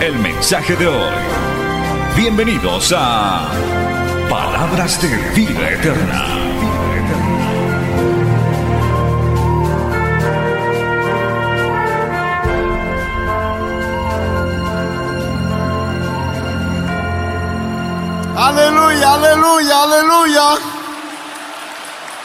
[0.00, 1.14] el mensaje de hoy.
[2.16, 3.48] Bienvenidos a
[4.28, 6.24] Palabras de Vida Eterna.
[18.36, 20.42] Aleluya, aleluya, aleluya.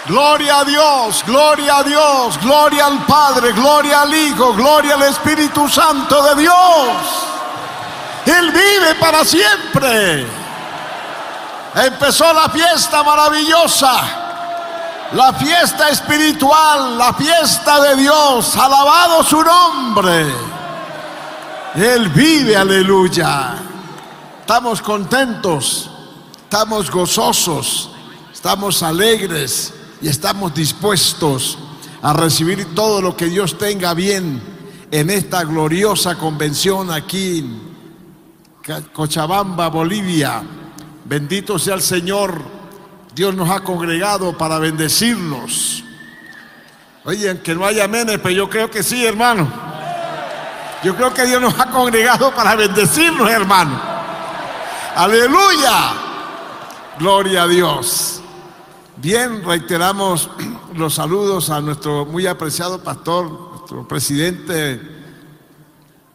[0.06, 5.68] Gloria a Dios, gloria a Dios, gloria al Padre, gloria al Hijo, gloria al Espíritu
[5.68, 7.23] Santo de Dios.
[8.26, 10.26] Él vive para siempre.
[11.76, 13.94] Empezó la fiesta maravillosa,
[15.14, 18.56] la fiesta espiritual, la fiesta de Dios.
[18.56, 20.28] Alabado su nombre.
[21.76, 23.56] Él vive, aleluya.
[24.40, 25.90] Estamos contentos,
[26.44, 27.90] estamos gozosos,
[28.32, 31.58] estamos alegres y estamos dispuestos
[32.02, 34.42] a recibir todo lo que Dios tenga bien
[34.92, 37.73] en esta gloriosa convención aquí
[38.94, 40.42] Cochabamba, Bolivia.
[41.04, 42.42] Bendito sea el Señor.
[43.14, 45.84] Dios nos ha congregado para bendecirnos.
[47.04, 49.48] Oye, que no haya menes, pero yo creo que sí, hermano.
[50.84, 53.80] Yo creo que Dios nos ha congregado para bendecirnos, hermano.
[54.96, 55.94] Aleluya.
[57.00, 58.22] Gloria a Dios.
[58.96, 60.30] Bien, reiteramos
[60.76, 65.03] los saludos a nuestro muy apreciado pastor, nuestro presidente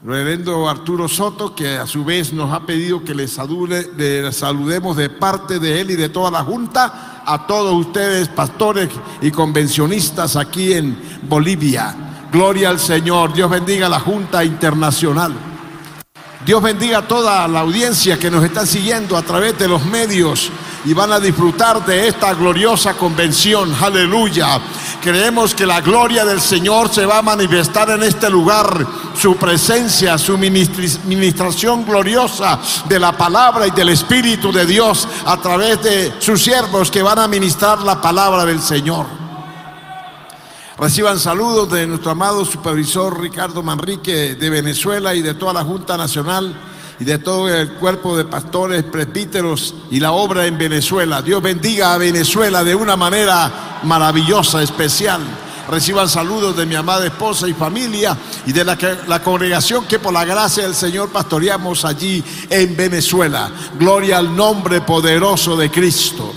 [0.03, 4.97] reverendo Arturo Soto, que a su vez nos ha pedido que le, salude, le saludemos
[4.97, 8.89] de parte de él y de toda la Junta a todos ustedes, pastores
[9.21, 11.95] y convencionistas aquí en Bolivia.
[12.33, 13.33] Gloria al Señor.
[13.33, 15.35] Dios bendiga a la Junta Internacional.
[16.47, 20.51] Dios bendiga a toda la audiencia que nos está siguiendo a través de los medios
[20.85, 23.75] y van a disfrutar de esta gloriosa convención.
[23.79, 24.61] Aleluya.
[25.03, 28.87] Creemos que la gloria del Señor se va a manifestar en este lugar.
[29.21, 35.83] Su presencia, su ministración gloriosa de la palabra y del Espíritu de Dios a través
[35.83, 39.07] de sus siervos que van a ministrar la palabra del Señor.
[40.79, 45.97] Reciban saludos de nuestro amado supervisor Ricardo Manrique de Venezuela y de toda la Junta
[45.97, 46.55] Nacional
[47.01, 51.23] y de todo el cuerpo de pastores, presbíteros y la obra en Venezuela.
[51.23, 55.23] Dios bendiga a Venezuela de una manera maravillosa, especial.
[55.69, 60.13] Reciban saludos de mi amada esposa y familia y de la, la, congregación que por
[60.13, 63.51] la gracia del Señor pastoreamos allí en Venezuela.
[63.79, 66.33] Gloria al nombre poderoso de Cristo.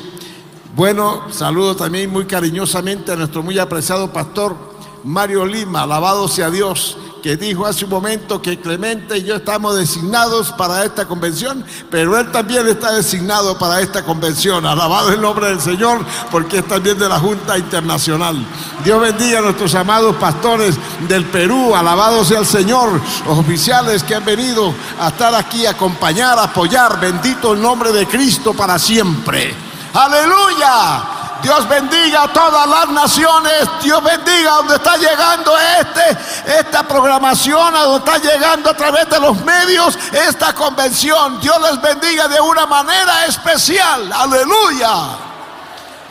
[0.75, 4.70] Bueno, saludo también muy cariñosamente a nuestro muy apreciado pastor
[5.03, 9.75] Mario Lima, alabado sea Dios, que dijo hace un momento que Clemente y yo estamos
[9.75, 14.65] designados para esta convención, pero él también está designado para esta convención.
[14.65, 18.43] Alabado el nombre del Señor, porque es también de la Junta Internacional.
[18.83, 20.75] Dios bendiga a nuestros amados pastores
[21.07, 25.71] del Perú, alabado sea el Señor, los oficiales que han venido a estar aquí, a
[25.71, 26.99] acompañar, a apoyar.
[26.99, 29.53] Bendito el nombre de Cristo para siempre.
[29.93, 31.20] Aleluya.
[31.41, 33.69] Dios bendiga a todas las naciones.
[33.81, 39.09] Dios bendiga a donde está llegando este, esta programación, a donde está llegando a través
[39.09, 41.39] de los medios esta convención.
[41.41, 44.11] Dios les bendiga de una manera especial.
[44.13, 44.91] Aleluya.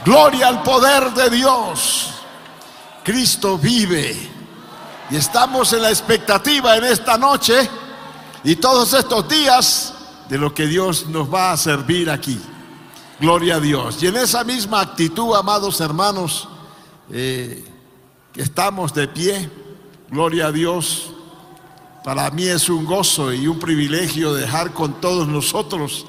[0.05, 2.11] Gloria al poder de Dios.
[3.05, 4.31] Cristo vive.
[5.11, 7.69] Y estamos en la expectativa en esta noche
[8.45, 9.95] y todos estos días
[10.29, 12.41] de lo que Dios nos va a servir aquí.
[13.21, 14.03] Gloria a Dios.
[14.03, 16.49] Y en esa misma actitud, amados hermanos,
[17.13, 17.63] eh,
[18.33, 19.51] que estamos de pie,
[20.09, 21.13] gloria a Dios.
[22.03, 26.07] Para mí es un gozo y un privilegio dejar con todos nosotros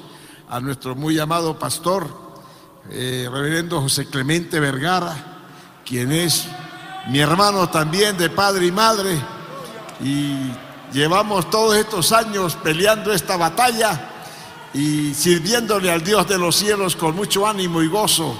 [0.48, 2.08] a nuestro muy amado pastor,
[2.88, 5.42] eh, reverendo José Clemente Vergara,
[5.84, 6.46] quien es
[7.10, 9.22] mi hermano también de padre y madre.
[10.02, 10.50] Y
[10.94, 14.11] llevamos todos estos años peleando esta batalla
[14.74, 18.34] y sirviéndole al Dios de los cielos con mucho ánimo y gozo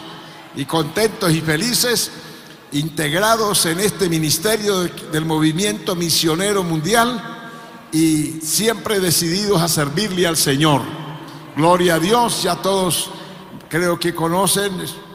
[0.57, 2.11] y contentos y felices,
[2.73, 7.23] integrados en este ministerio del movimiento misionero mundial
[7.93, 10.81] y siempre decididos a servirle al Señor.
[11.55, 13.11] Gloria a Dios, ya todos
[13.69, 14.73] creo que conocen,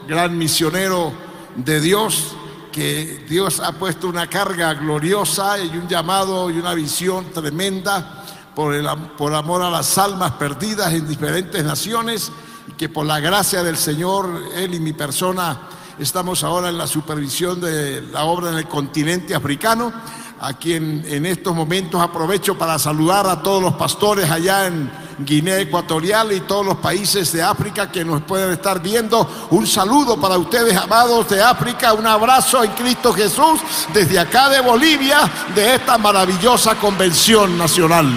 [0.07, 1.11] gran misionero
[1.55, 2.35] de Dios,
[2.71, 8.16] que Dios ha puesto una carga gloriosa y un llamado y una visión tremenda
[8.57, 12.31] por, el, amor a las almas perdidas en diferentes naciones
[12.67, 15.69] y que por la gracia del Señor, Él y mi persona,
[15.99, 19.93] estamos ahora en la supervisión de la obra en el continente africano
[20.39, 24.89] a quien en estos momentos aprovecho para saludar a todos los pastores allá en
[25.19, 29.47] Guinea Ecuatorial y todos los países de África que nos pueden estar viendo.
[29.49, 33.59] Un saludo para ustedes, amados de África, un abrazo en Cristo Jesús
[33.93, 35.19] desde acá de Bolivia,
[35.55, 38.07] de esta maravillosa convención nacional.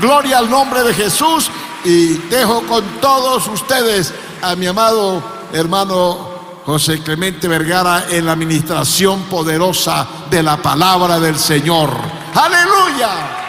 [0.00, 1.50] Gloria al nombre de Jesús
[1.84, 4.12] y dejo con todos ustedes
[4.42, 5.22] a mi amado
[5.52, 6.29] hermano
[6.64, 11.90] José Clemente Vergara en la administración poderosa de la palabra del Señor.
[12.34, 13.40] Aleluya.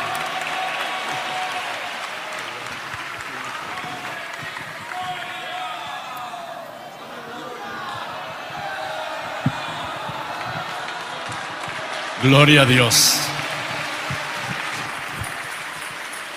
[12.24, 13.18] Gloria a Dios.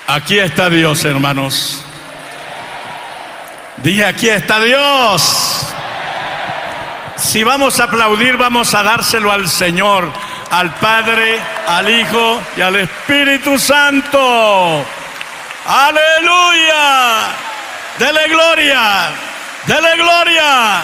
[0.07, 1.83] Aquí está Dios, hermanos.
[3.79, 5.44] Dije, aquí está Dios.
[7.35, 10.09] Si vamos a aplaudir, vamos a dárselo al Señor,
[10.53, 14.87] al Padre, al Hijo y al Espíritu Santo.
[15.67, 17.23] Aleluya.
[17.99, 19.11] Dele gloria.
[19.67, 20.83] Dele gloria.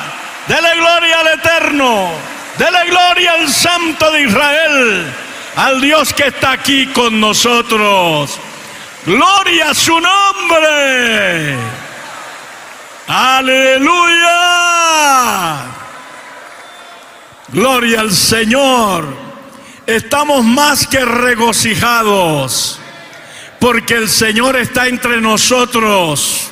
[0.49, 2.11] Dele gloria al Eterno.
[2.58, 5.06] Dele gloria al Santo de Israel.
[5.55, 8.41] Al Dios que está aquí con nosotros.
[9.06, 11.56] Gloria a su nombre.
[13.06, 14.31] Aleluya.
[17.52, 19.06] Gloria al Señor.
[19.87, 22.79] Estamos más que regocijados
[23.61, 26.49] porque el Señor está entre nosotros.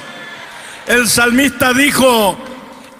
[0.86, 2.38] El salmista dijo,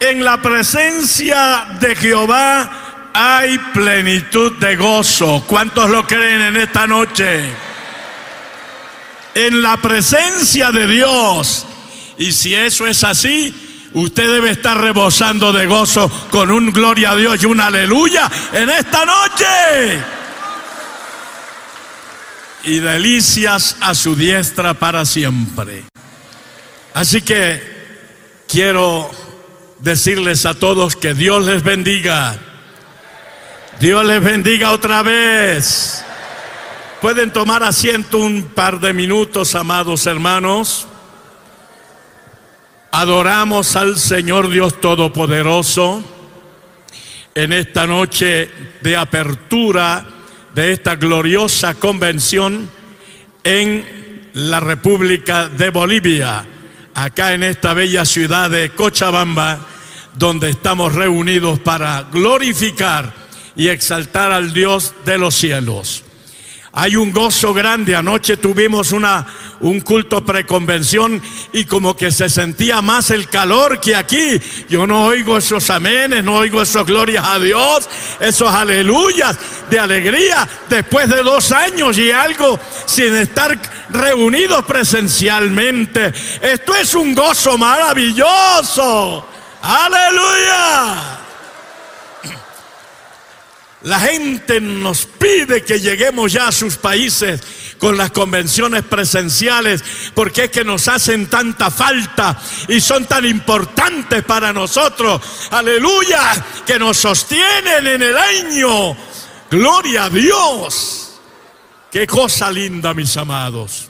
[0.01, 5.45] en la presencia de Jehová hay plenitud de gozo.
[5.47, 7.43] ¿Cuántos lo creen en esta noche?
[9.35, 11.67] En la presencia de Dios.
[12.17, 17.17] Y si eso es así, Usted debe estar rebosando de gozo con un gloria a
[17.17, 20.05] Dios y un aleluya en esta noche.
[22.65, 25.85] Y delicias a su diestra para siempre.
[26.93, 27.63] Así que
[28.47, 29.11] quiero
[29.79, 32.37] decirles a todos que Dios les bendiga.
[33.81, 36.05] Dios les bendiga otra vez.
[37.01, 40.89] Pueden tomar asiento un par de minutos, amados hermanos.
[42.91, 46.03] Adoramos al Señor Dios Todopoderoso
[47.35, 48.51] en esta noche
[48.81, 50.07] de apertura
[50.55, 52.71] de esta gloriosa convención
[53.45, 56.47] en la República de Bolivia,
[56.95, 59.59] acá en esta bella ciudad de Cochabamba,
[60.15, 63.13] donde estamos reunidos para glorificar
[63.55, 66.05] y exaltar al Dios de los cielos.
[66.81, 67.97] Hay un gozo grande.
[67.97, 69.27] Anoche tuvimos una,
[69.59, 71.21] un culto preconvención
[71.53, 74.41] y como que se sentía más el calor que aquí.
[74.69, 77.89] Yo no oigo esos amenes, no oigo esos glorias a Dios,
[78.21, 79.37] esos aleluyas
[79.69, 83.61] de alegría después de dos años y algo sin estar
[83.91, 86.13] reunidos presencialmente.
[86.41, 89.27] Esto es un gozo maravilloso.
[89.63, 91.28] Aleluya.
[93.83, 97.41] La gente nos pide que lleguemos ya a sus países
[97.79, 99.85] con las convenciones presenciales
[100.15, 105.23] porque es que nos hacen tanta falta y son tan importantes para nosotros.
[105.53, 108.97] Aleluya, que nos sostienen en el año.
[109.49, 111.21] Gloria a Dios.
[111.91, 113.89] Qué cosa linda, mis amados.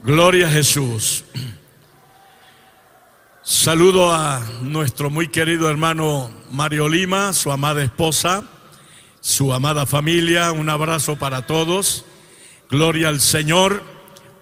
[0.00, 1.24] Gloria a Jesús.
[3.46, 8.42] Saludo a nuestro muy querido hermano Mario Lima, su amada esposa,
[9.20, 10.50] su amada familia.
[10.50, 12.06] Un abrazo para todos.
[12.70, 13.82] Gloria al Señor,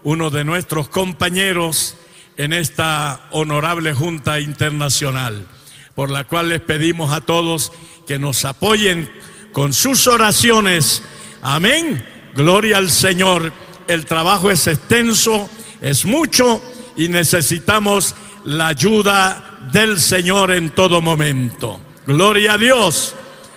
[0.04, 1.96] uno de nuestros compañeros
[2.36, 5.48] en esta honorable Junta Internacional,
[5.96, 7.72] por la cual les pedimos a todos
[8.06, 9.10] que nos apoyen
[9.50, 11.02] con sus oraciones.
[11.42, 12.06] Amén.
[12.36, 13.52] Gloria al Señor.
[13.88, 16.62] El trabajo es extenso, es mucho
[16.96, 21.80] y necesitamos la ayuda del Señor en todo momento.
[22.06, 23.14] Gloria a Dios.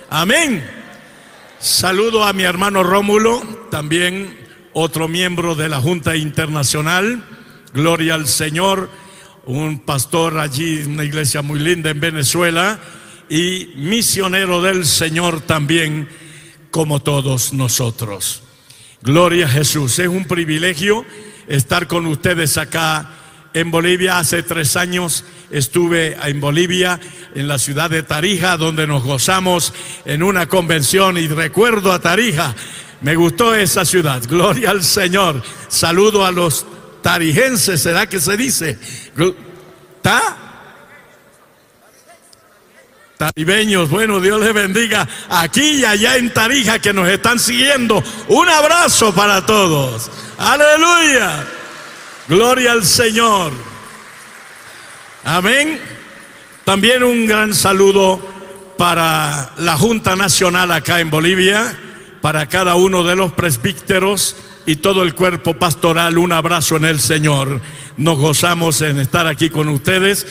[0.10, 0.63] Amén.
[1.60, 4.38] Saludo a mi hermano Rómulo, también
[4.74, 7.24] otro miembro de la Junta Internacional.
[7.74, 8.89] Gloria al Señor,
[9.46, 12.80] un pastor allí una iglesia muy linda en Venezuela
[13.30, 16.08] y misionero del Señor también,
[16.72, 18.44] como todos nosotros.
[19.01, 19.98] Gloria a Jesús.
[20.00, 21.06] Es un privilegio
[21.48, 23.10] estar con ustedes acá
[23.55, 24.19] en Bolivia.
[24.19, 27.00] Hace tres años estuve en Bolivia,
[27.33, 29.74] en la ciudad de Tarija, donde nos gozamos
[30.05, 32.53] en una convención y recuerdo a Tarija.
[33.01, 34.21] Me gustó esa ciudad.
[34.27, 35.41] Gloria al Señor.
[35.69, 36.65] Saludo a los
[37.01, 38.77] tarijenses, ¿será que se dice?
[39.97, 40.38] ¿Está?
[43.17, 48.03] Taribeños, bueno, Dios les bendiga aquí y allá en Tarija que nos están siguiendo.
[48.27, 50.12] Un abrazo para todos.
[50.38, 51.47] Aleluya.
[52.27, 53.51] Gloria al Señor.
[55.24, 55.79] Amén.
[56.63, 58.20] También un gran saludo
[58.79, 61.77] para la Junta Nacional acá en Bolivia,
[62.22, 66.17] para cada uno de los presbíteros y todo el cuerpo pastoral.
[66.17, 67.62] Un abrazo en el Señor.
[67.98, 70.25] Nos gozamos en estar aquí con ustedes,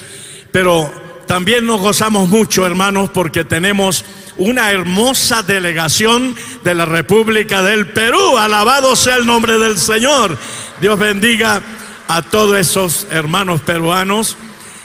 [0.50, 0.92] pero
[1.28, 4.04] también nos gozamos mucho, hermanos, porque tenemos
[4.36, 6.34] una hermosa delegación
[6.64, 8.36] de la República del Perú.
[8.36, 10.36] Alabado sea el nombre del Señor.
[10.80, 11.62] Dios bendiga
[12.08, 14.36] a todos esos hermanos peruanos.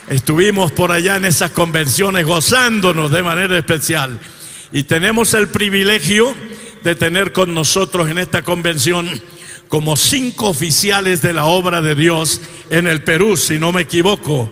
[0.08, 4.18] Estuvimos por allá en esas convenciones gozándonos de manera especial.
[4.72, 6.34] Y tenemos el privilegio
[6.82, 9.08] de tener con nosotros en esta convención
[9.68, 14.50] como cinco oficiales de la obra de Dios en el Perú, si no me equivoco.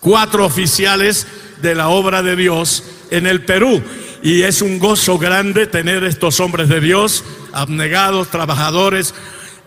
[0.00, 1.26] Cuatro oficiales
[1.60, 3.82] de la obra de Dios en el Perú.
[4.22, 9.14] Y es un gozo grande tener estos hombres de Dios, abnegados, trabajadores,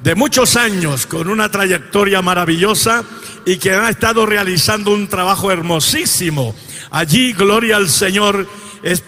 [0.01, 3.03] de muchos años, con una trayectoria maravillosa
[3.45, 6.55] y que han estado realizando un trabajo hermosísimo.
[6.91, 8.47] Allí, gloria al Señor,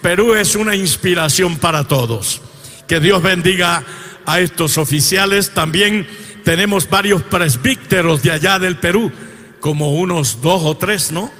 [0.01, 2.41] Perú es una inspiración para todos.
[2.87, 3.83] Que Dios bendiga
[4.25, 5.53] a estos oficiales.
[5.53, 6.07] También
[6.43, 9.11] tenemos varios presbíteros de allá del Perú,
[9.59, 11.31] como unos dos o tres, ¿no?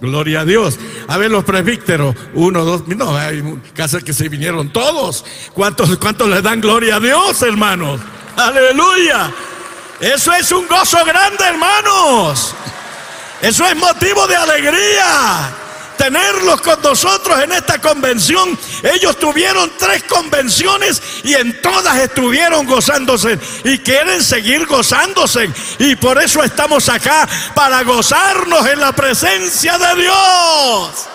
[0.00, 0.78] Gloria a Dios.
[1.08, 3.42] A ver los presbíteros, uno, dos, no, hay
[3.74, 5.24] casas que se vinieron todos.
[5.54, 8.00] ¿Cuántos, cuántos le dan gloria a Dios, hermanos?
[8.36, 9.32] Aleluya.
[9.98, 12.54] Eso es un gozo grande, hermanos.
[13.40, 15.50] Eso es motivo de alegría.
[15.96, 18.58] Tenerlos con nosotros en esta convención.
[18.82, 25.50] Ellos tuvieron tres convenciones y en todas estuvieron gozándose y quieren seguir gozándose.
[25.78, 31.08] Y por eso estamos acá para gozarnos en la presencia de Dios.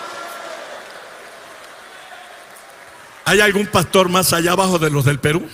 [3.24, 5.48] ¿Hay algún pastor más allá abajo de los del Perú?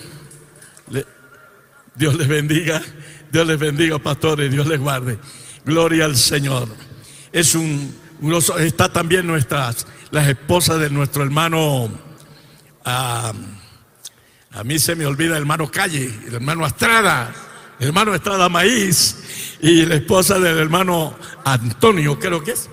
[1.98, 2.80] Dios les bendiga.
[3.30, 5.18] Dios les bendiga, pastores, Dios les guarde.
[5.64, 6.68] Gloria al Señor.
[7.32, 7.94] Es un,
[8.58, 11.90] está también nuestras, las esposas de nuestro hermano,
[12.84, 13.32] a,
[14.52, 17.34] a mí se me olvida el hermano Calle, el hermano Estrada,
[17.78, 21.14] el hermano Estrada Maíz y la esposa del hermano
[21.44, 22.70] Antonio, creo que es.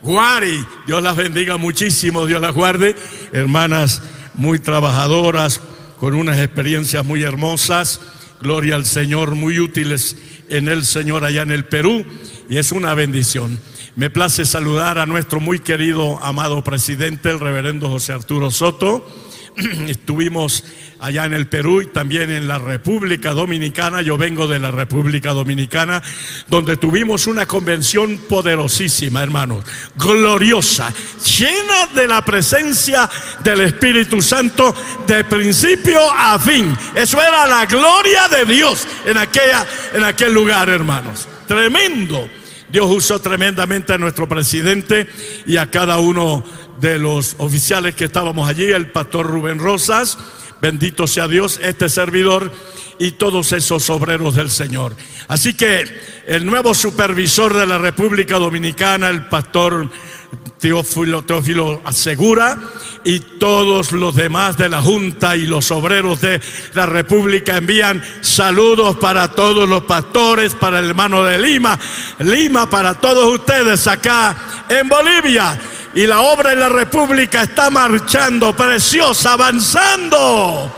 [0.00, 2.94] Guari, Dios las bendiga muchísimo, Dios las guarde.
[3.32, 4.02] Hermanas
[4.34, 5.60] muy trabajadoras,
[6.04, 7.98] con unas experiencias muy hermosas
[8.42, 10.18] gloria al Señor, muy útiles
[10.50, 12.04] en el Señor allá en el Perú
[12.46, 13.58] y es una bendición.
[13.96, 19.08] Me place saludar a nuestro muy querido, amado presidente, el reverendo José Arturo Soto.
[19.88, 20.64] Estuvimos
[21.00, 24.02] allá en el Perú y también en la República Dominicana.
[24.02, 26.02] Yo vengo de la República Dominicana,
[26.48, 29.64] donde tuvimos una convención poderosísima, hermanos,
[29.96, 30.92] gloriosa,
[31.38, 33.08] llena de la presencia
[33.42, 34.74] del Espíritu Santo
[35.06, 36.76] de principio a fin.
[36.94, 41.28] Eso era la gloria de Dios en, aquella, en aquel lugar, hermanos.
[41.46, 42.28] Tremendo.
[42.74, 45.06] Dios usó tremendamente a nuestro presidente
[45.46, 46.42] y a cada uno
[46.80, 50.18] de los oficiales que estábamos allí, el pastor Rubén Rosas,
[50.60, 52.50] Bendito sea Dios, este servidor
[52.98, 54.96] y todos esos obreros del Señor.
[55.28, 55.84] Así que
[56.26, 59.88] el nuevo supervisor de la República Dominicana, el pastor
[60.36, 62.58] Teófilo, Teófilo Asegura,
[63.04, 66.40] y todos los demás de la Junta y los obreros de
[66.72, 71.78] la República envían saludos para todos los pastores, para el hermano de Lima,
[72.20, 74.36] Lima para todos ustedes acá
[74.68, 75.58] en Bolivia
[75.94, 80.74] y la obra en la República está marchando, preciosa, avanzando.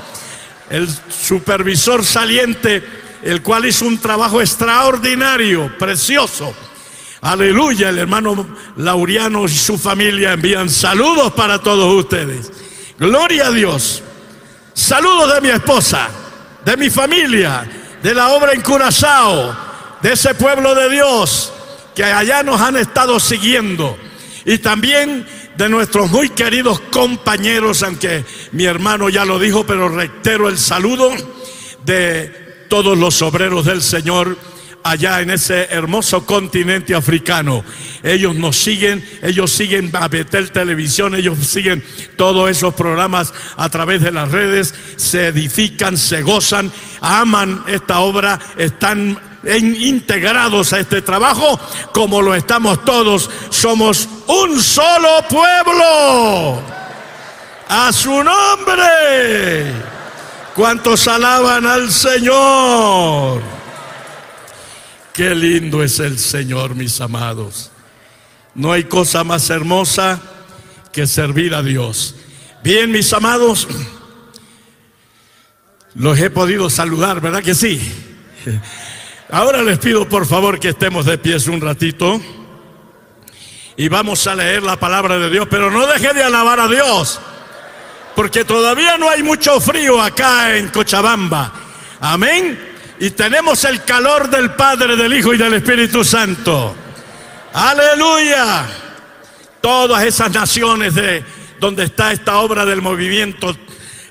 [0.68, 2.82] El supervisor saliente,
[3.22, 6.54] el cual hizo un trabajo extraordinario, precioso.
[7.26, 12.52] Aleluya, el hermano Lauriano y su familia envían saludos para todos ustedes.
[13.00, 14.00] Gloria a Dios.
[14.72, 16.08] Saludos de mi esposa,
[16.64, 17.68] de mi familia,
[18.00, 19.56] de la obra en Curazao,
[20.02, 21.52] de ese pueblo de Dios
[21.96, 23.98] que allá nos han estado siguiendo
[24.44, 30.48] y también de nuestros muy queridos compañeros, aunque mi hermano ya lo dijo, pero reitero
[30.48, 31.10] el saludo
[31.84, 34.38] de todos los obreros del Señor
[34.90, 37.64] allá en ese hermoso continente africano.
[38.02, 41.84] Ellos nos siguen, ellos siguen a Betel Televisión, ellos siguen
[42.16, 48.38] todos esos programas a través de las redes, se edifican, se gozan, aman esta obra,
[48.56, 49.18] están
[49.56, 51.58] integrados a este trabajo,
[51.92, 56.62] como lo estamos todos, somos un solo pueblo.
[57.68, 59.72] A su nombre.
[60.54, 63.55] ¿Cuántos alaban al Señor?
[65.16, 67.70] Qué lindo es el Señor, mis amados.
[68.54, 70.20] No hay cosa más hermosa
[70.92, 72.16] que servir a Dios.
[72.62, 73.66] Bien, mis amados,
[75.94, 77.80] los he podido saludar, ¿verdad que sí?
[79.30, 82.20] Ahora les pido por favor que estemos de pies un ratito
[83.74, 87.20] y vamos a leer la palabra de Dios, pero no deje de alabar a Dios,
[88.14, 91.54] porque todavía no hay mucho frío acá en Cochabamba.
[92.00, 92.65] Amén.
[92.98, 96.74] Y tenemos el calor del Padre, del Hijo y del Espíritu Santo.
[97.52, 98.66] Aleluya.
[99.60, 101.22] Todas esas naciones de
[101.60, 103.56] donde está esta obra del movimiento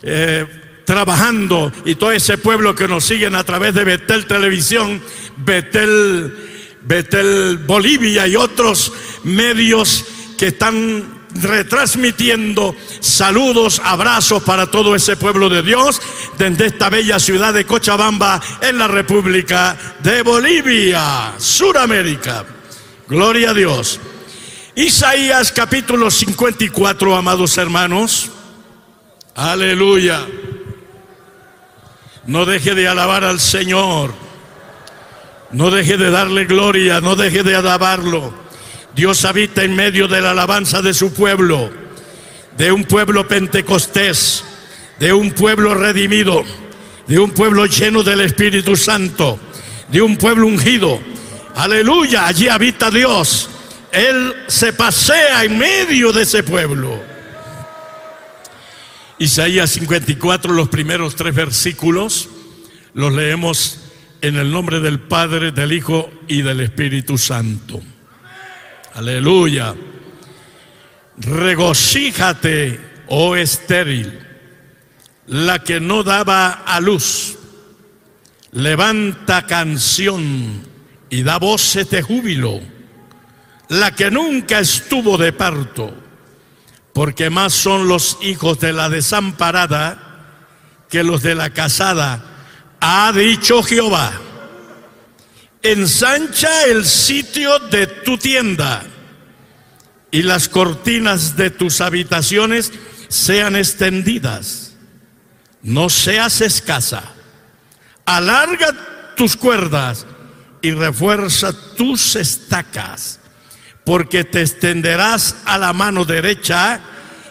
[0.02, 0.46] eh,
[0.86, 5.02] trabajando y todo ese pueblo que nos siguen a través de Betel Televisión,
[5.38, 6.34] Betel
[6.82, 10.06] Betel Bolivia y otros medios
[10.38, 16.02] que están retransmitiendo saludos, abrazos para todo ese pueblo de Dios
[16.38, 22.46] desde esta bella ciudad de Cochabamba en la República de Bolivia, Suramérica.
[23.08, 24.00] Gloria a Dios.
[24.76, 28.32] Isaías capítulo 54, amados hermanos.
[29.36, 30.26] Aleluya.
[32.26, 34.14] No deje de alabar al Señor.
[35.52, 38.45] No deje de darle gloria, no deje de alabarlo.
[38.96, 41.70] Dios habita en medio de la alabanza de su pueblo,
[42.58, 44.46] de un pueblo pentecostés,
[45.00, 46.46] de un pueblo redimido,
[47.06, 49.38] de un pueblo lleno del Espíritu Santo,
[49.90, 51.02] de un pueblo ungido.
[51.56, 53.50] Aleluya, allí habita Dios.
[53.92, 56.98] Él se pasea en medio de ese pueblo.
[59.20, 62.30] Isaías 54, los primeros tres versículos,
[62.94, 63.82] los leemos
[64.22, 67.82] en el nombre del Padre, del Hijo y del Espíritu Santo.
[68.96, 69.76] Aleluya.
[71.18, 74.20] Regocíjate, oh estéril,
[75.28, 77.38] la que no daba a luz.
[78.54, 80.64] Levanta canción
[81.10, 82.62] y da voces de júbilo,
[83.68, 85.94] la que nunca estuvo de parto,
[86.94, 90.06] porque más son los hijos de la desamparada
[90.90, 92.24] que los de la casada
[92.80, 94.14] ha dicho Jehová,
[95.72, 98.84] ensancha el sitio de tu tienda
[100.12, 102.72] y las cortinas de tus habitaciones
[103.08, 104.76] sean extendidas.
[105.62, 107.04] No seas escasa.
[108.06, 110.06] Alarga tus cuerdas
[110.62, 113.20] y refuerza tus estacas,
[113.84, 116.80] porque te extenderás a la mano derecha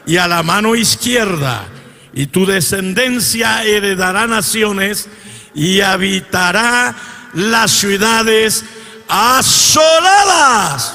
[0.07, 1.67] y a la mano izquierda,
[2.13, 5.09] y tu descendencia heredará naciones
[5.55, 6.95] y habitará
[7.35, 8.65] las ciudades
[9.09, 10.95] asoladas,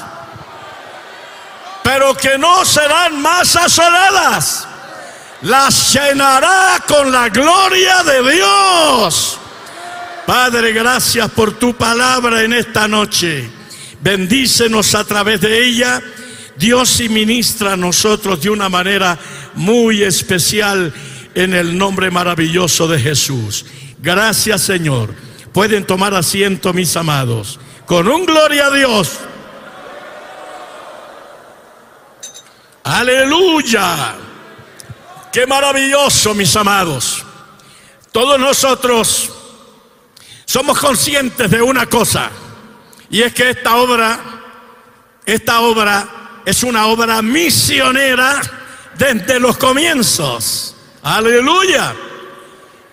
[1.82, 4.66] pero que no serán más asoladas.
[5.42, 9.38] Las llenará con la gloria de Dios.
[10.26, 13.48] Padre, gracias por tu palabra en esta noche.
[14.02, 16.02] Bendícenos a través de ella.
[16.56, 19.18] Dios y ministra a nosotros de una manera
[19.54, 20.92] muy especial
[21.34, 23.64] en el nombre maravilloso de Jesús.
[23.98, 25.14] Gracias Señor.
[25.52, 27.58] Pueden tomar asiento mis amados.
[27.86, 29.18] Con un gloria a Dios.
[32.84, 34.14] Aleluya.
[35.32, 37.24] Qué maravilloso mis amados.
[38.12, 39.30] Todos nosotros
[40.44, 42.30] somos conscientes de una cosa.
[43.10, 44.18] Y es que esta obra,
[45.26, 48.40] esta obra es una obra misionera
[48.96, 50.76] desde los comienzos.
[51.02, 51.94] Aleluya.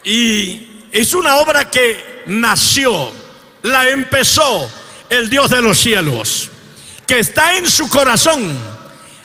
[0.04, 3.12] Y es una obra que nació,
[3.63, 4.70] la empezó
[5.10, 6.50] el Dios de los cielos,
[7.06, 8.58] que está en su corazón,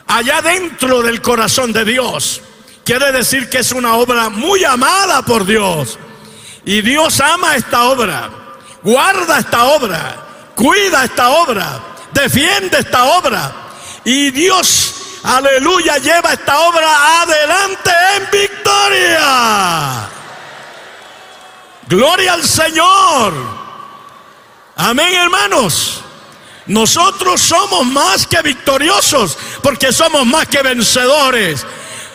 [0.06, 2.40] allá dentro del corazón de Dios.
[2.84, 5.98] Quiere decir que es una obra muy amada por Dios.
[6.64, 8.30] Y Dios ama esta obra,
[8.82, 10.16] guarda esta obra,
[10.54, 11.80] cuida esta obra,
[12.12, 13.52] defiende esta obra.
[14.04, 20.08] Y Dios, aleluya, lleva esta obra adelante en victoria.
[21.92, 23.34] Gloria al Señor.
[24.76, 26.02] Amén, hermanos.
[26.64, 31.66] Nosotros somos más que victoriosos porque somos más que vencedores.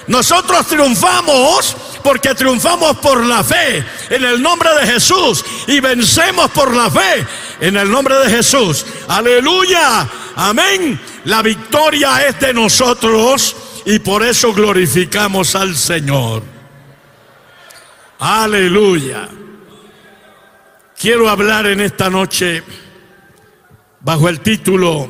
[0.08, 6.76] Nosotros triunfamos porque triunfamos por la fe en el nombre de Jesús y vencemos por
[6.76, 7.28] la fe
[7.62, 8.84] en el nombre de Jesús.
[9.08, 10.10] Aleluya.
[10.38, 11.00] Amén.
[11.26, 16.42] La victoria es de nosotros y por eso glorificamos al Señor.
[18.18, 19.30] Aleluya.
[21.00, 22.64] Quiero hablar en esta noche
[24.00, 25.08] bajo el título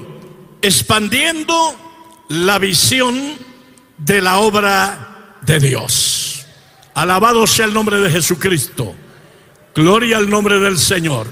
[0.61, 3.17] Expandiendo la visión
[3.97, 6.45] de la obra de Dios.
[6.93, 8.95] Alabado sea el nombre de Jesucristo.
[9.73, 11.27] Gloria al nombre del Señor.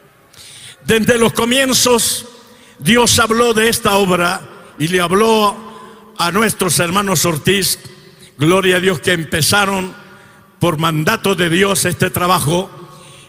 [0.84, 2.26] Desde los comienzos,
[2.78, 4.42] Dios habló de esta obra
[4.78, 7.78] y le habló a nuestros hermanos Ortiz,
[8.36, 9.94] gloria a Dios, que empezaron
[10.58, 12.79] por mandato de Dios este trabajo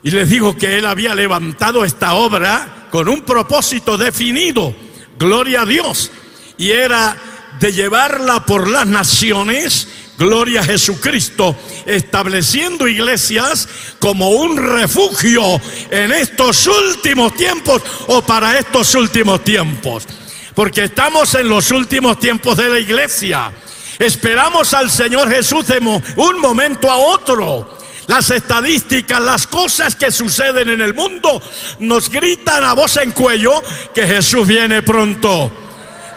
[0.03, 4.75] y les dijo que Él había levantado esta obra con un propósito definido,
[5.17, 6.11] gloria a Dios,
[6.57, 7.15] y era
[7.59, 9.87] de llevarla por las naciones,
[10.17, 13.67] gloria a Jesucristo, estableciendo iglesias
[13.99, 20.07] como un refugio en estos últimos tiempos o para estos últimos tiempos.
[20.55, 23.51] Porque estamos en los últimos tiempos de la iglesia.
[23.99, 27.80] Esperamos al Señor Jesús de un momento a otro.
[28.11, 31.41] Las estadísticas, las cosas que suceden en el mundo
[31.79, 33.63] nos gritan a voz en cuello
[33.95, 35.49] que Jesús viene pronto.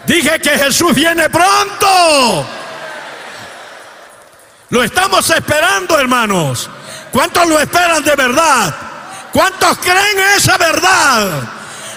[0.05, 2.45] Dije que Jesús viene pronto.
[4.71, 6.69] Lo estamos esperando, hermanos.
[7.13, 8.75] ¿Cuántos lo esperan de verdad?
[9.31, 11.43] ¿Cuántos creen esa verdad?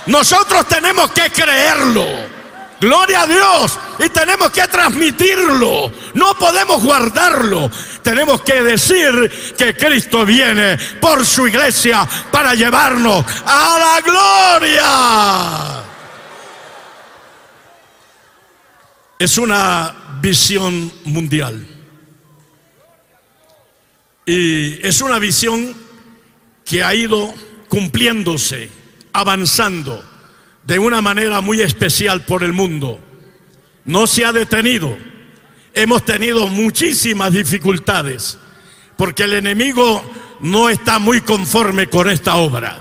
[0.06, 2.37] Nosotros tenemos que creerlo.
[2.80, 3.78] Gloria a Dios.
[3.98, 5.92] Y tenemos que transmitirlo.
[6.14, 7.70] No podemos guardarlo.
[8.02, 15.84] Tenemos que decir que Cristo viene por su iglesia para llevarnos a la gloria.
[19.18, 21.66] Es una visión mundial.
[24.24, 25.74] Y es una visión
[26.64, 27.34] que ha ido
[27.68, 28.70] cumpliéndose,
[29.12, 30.04] avanzando
[30.68, 33.00] de una manera muy especial por el mundo.
[33.86, 34.98] No se ha detenido.
[35.72, 38.36] Hemos tenido muchísimas dificultades
[38.98, 40.04] porque el enemigo
[40.40, 42.80] no está muy conforme con esta obra.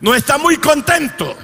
[0.00, 1.36] No está muy contento.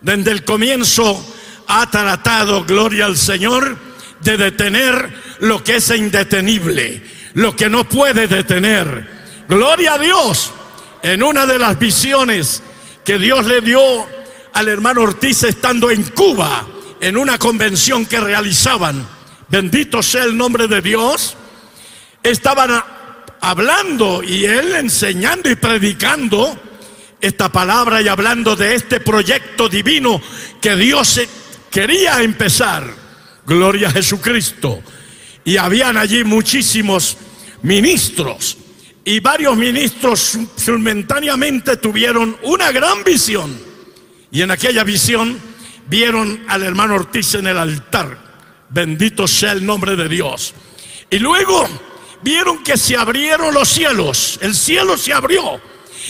[0.00, 1.22] Desde el comienzo
[1.66, 3.76] ha tratado, gloria al Señor,
[4.22, 7.02] de detener lo que es indetenible,
[7.34, 9.44] lo que no puede detener.
[9.46, 10.50] Gloria a Dios.
[11.02, 12.62] En una de las visiones
[13.04, 14.18] que Dios le dio
[14.52, 16.66] al hermano Ortiz estando en Cuba,
[17.00, 19.06] en una convención que realizaban,
[19.48, 21.36] bendito sea el nombre de Dios,
[22.22, 22.82] estaban
[23.40, 26.58] hablando y él enseñando y predicando
[27.20, 30.20] esta palabra y hablando de este proyecto divino
[30.60, 31.20] que Dios
[31.70, 32.84] quería empezar,
[33.46, 34.82] gloria a Jesucristo,
[35.44, 37.16] y habían allí muchísimos
[37.62, 38.58] ministros,
[39.04, 43.69] y varios ministros simultáneamente tuvieron una gran visión,
[44.30, 45.38] y en aquella visión
[45.86, 48.18] vieron al hermano Ortiz en el altar,
[48.68, 50.54] bendito sea el nombre de Dios,
[51.10, 51.68] y luego
[52.22, 55.60] vieron que se abrieron los cielos, el cielo se abrió,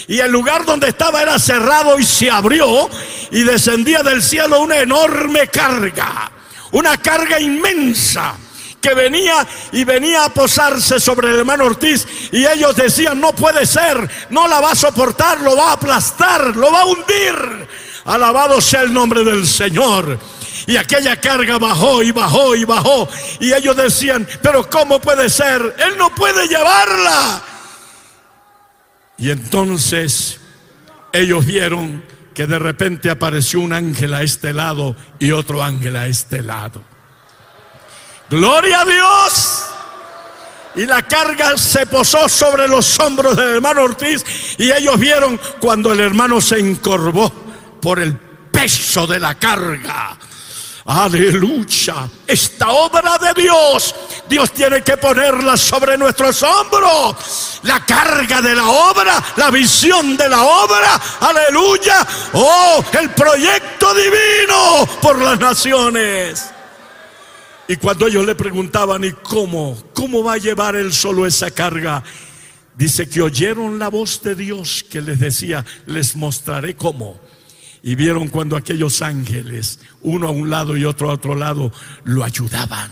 [0.07, 2.89] y el lugar donde estaba era cerrado y se abrió.
[3.31, 6.31] Y descendía del cielo una enorme carga,
[6.73, 8.37] una carga inmensa
[8.81, 12.07] que venía y venía a posarse sobre el hermano Ortiz.
[12.33, 16.57] Y ellos decían, no puede ser, no la va a soportar, lo va a aplastar,
[16.57, 17.69] lo va a hundir.
[18.05, 20.19] Alabado sea el nombre del Señor.
[20.67, 23.09] Y aquella carga bajó y bajó y bajó.
[23.41, 25.75] Y ellos decían, pero ¿cómo puede ser?
[25.79, 27.43] Él no puede llevarla.
[29.19, 30.41] Y entonces
[31.13, 36.07] ellos vieron que de repente apareció un ángel a este lado y otro ángel a
[36.07, 36.83] este lado.
[38.31, 39.67] Gloria a Dios.
[40.77, 44.25] Y la carga se posó sobre los hombros del hermano Ortiz
[44.57, 47.50] y ellos vieron cuando el hermano se encorvó
[47.81, 48.15] por el
[48.51, 50.19] peso de la carga.
[50.87, 52.09] Aleluya.
[52.27, 53.95] Esta obra de Dios,
[54.29, 57.61] Dios tiene que ponerla sobre nuestros hombros.
[57.63, 61.01] La carga de la obra, la visión de la obra.
[61.21, 62.07] Aleluya.
[62.33, 66.51] Oh, el proyecto divino por las naciones.
[67.69, 69.81] Y cuando ellos le preguntaban, ¿y cómo?
[69.95, 72.03] ¿Cómo va a llevar él solo esa carga?
[72.75, 77.30] Dice que oyeron la voz de Dios que les decía, les mostraré cómo
[77.83, 81.73] y vieron cuando aquellos ángeles, uno a un lado y otro a otro lado,
[82.05, 82.91] lo ayudaban.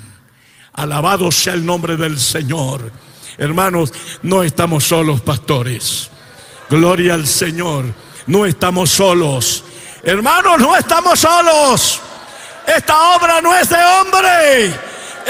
[0.73, 2.91] Alabado sea el nombre del Señor.
[3.37, 6.11] Hermanos, no estamos solos, pastores.
[6.71, 7.85] Gloria al Señor.
[8.27, 9.65] No estamos solos.
[10.03, 12.01] Hermanos, no estamos solos.
[12.67, 14.67] Esta obra no es de hombre.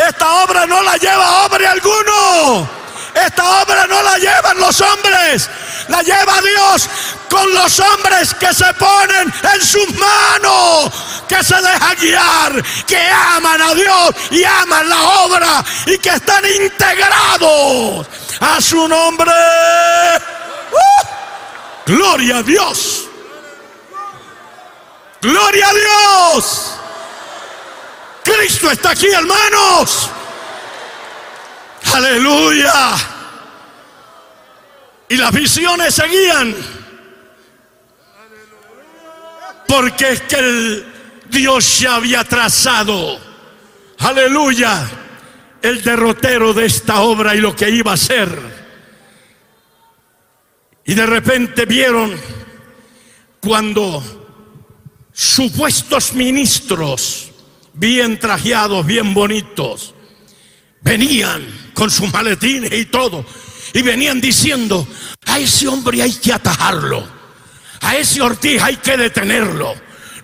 [0.08, 2.77] Esta obra no la lleva hombre alguno.
[3.26, 5.50] Esta obra no la llevan los hombres,
[5.88, 6.88] la lleva Dios
[7.28, 10.90] con los hombres que se ponen en sus manos,
[11.28, 16.44] que se dejan guiar, que aman a Dios y aman la obra y que están
[16.46, 18.06] integrados
[18.40, 19.32] a su nombre.
[20.72, 21.06] ¡Uh!
[21.86, 23.08] Gloria a Dios.
[25.20, 26.74] Gloria a Dios.
[28.22, 30.10] Cristo está aquí, hermanos.
[31.94, 32.96] Aleluya.
[35.08, 36.54] Y las visiones seguían.
[39.66, 40.92] Porque es que el
[41.30, 43.18] Dios ya había trazado.
[43.98, 44.88] Aleluya.
[45.60, 48.38] El derrotero de esta obra y lo que iba a ser.
[50.84, 52.14] Y de repente vieron
[53.40, 54.02] cuando
[55.12, 57.30] supuestos ministros,
[57.74, 59.94] bien trajeados, bien bonitos,
[60.80, 63.24] venían con sus maletines y todo,
[63.72, 64.84] y venían diciendo,
[65.26, 67.06] a ese hombre hay que atajarlo,
[67.82, 69.72] a ese Ortiz hay que detenerlo,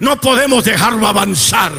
[0.00, 1.72] no podemos dejarlo avanzar.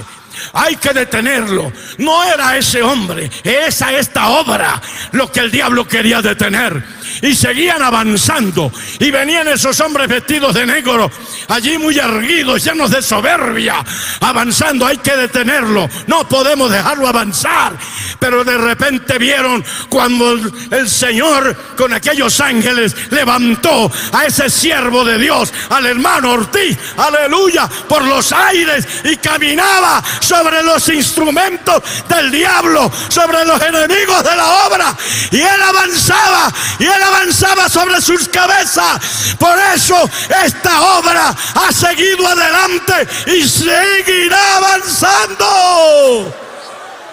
[0.52, 1.72] Hay que detenerlo.
[1.98, 4.82] No era ese hombre, esa esta obra
[5.14, 6.84] lo que el diablo quería detener
[7.22, 8.72] y seguían avanzando.
[9.00, 11.12] Y venían esos hombres vestidos de negro,
[11.48, 13.84] allí muy erguidos, llenos de soberbia,
[14.22, 14.86] avanzando.
[14.86, 17.74] Hay que detenerlo, no podemos dejarlo avanzar.
[18.20, 20.40] Pero de repente vieron cuando
[20.72, 27.70] el Señor con aquellos ángeles levantó a ese siervo de Dios, al hermano Ortiz, aleluya,
[27.88, 34.66] por los aires y caminaba sobre los instrumentos del diablo, sobre los enemigos de la
[34.68, 34.96] obra.
[35.32, 39.00] Y él avanzaba, y él avanzaba sobre sus cabezas.
[39.40, 40.10] Por eso
[40.44, 45.46] esta obra ha seguido adelante y seguirá avanzando.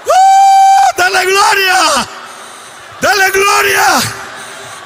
[0.04, 0.98] ¡Uh!
[0.98, 2.08] ¡Dale gloria!
[3.00, 3.86] ¡Dale gloria!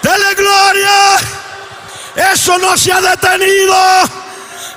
[0.02, 1.16] ¡Dale gloria!
[2.32, 3.74] Eso no se ha detenido.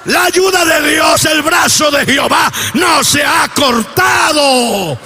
[0.05, 4.97] La ayuda de Dios, el brazo de Jehová no se ha cortado.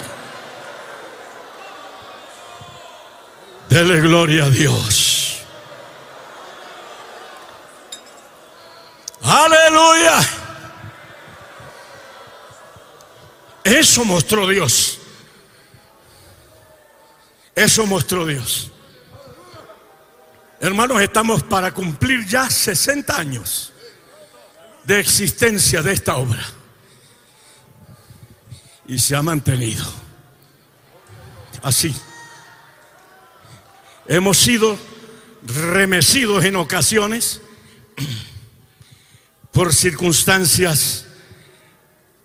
[3.74, 5.40] Dele gloria a Dios.
[9.24, 10.20] Aleluya.
[13.64, 15.00] Eso mostró Dios.
[17.56, 18.72] Eso mostró Dios.
[20.60, 23.74] Hermanos, estamos para cumplir ya 60 años
[24.84, 26.46] de existencia de esta obra.
[28.86, 29.92] Y se ha mantenido
[31.64, 31.92] así.
[34.08, 34.78] Hemos sido
[35.46, 37.42] remecidos en ocasiones
[39.54, 41.06] por circunstancias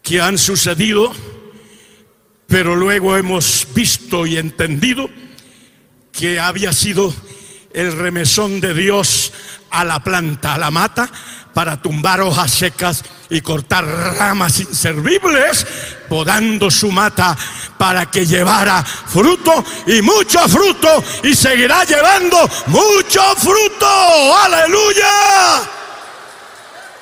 [0.02, 1.14] que han sucedido,
[2.48, 5.08] pero luego hemos visto y entendido
[6.10, 7.14] que había sido
[7.72, 9.32] el remesón de Dios
[9.70, 11.08] a la planta, a la mata,
[11.52, 13.84] para tumbar hojas secas y cortar
[14.18, 15.66] ramas inservibles,
[16.08, 17.36] podando su mata
[17.76, 24.36] para que llevara fruto y mucho fruto y seguirá llevando mucho fruto.
[24.44, 25.68] Aleluya.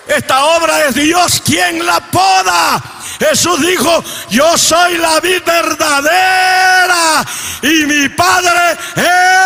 [0.07, 2.83] Esta obra es Dios quien la poda.
[3.19, 7.25] Jesús dijo, yo soy la vid verdadera
[7.63, 8.79] y mi Padre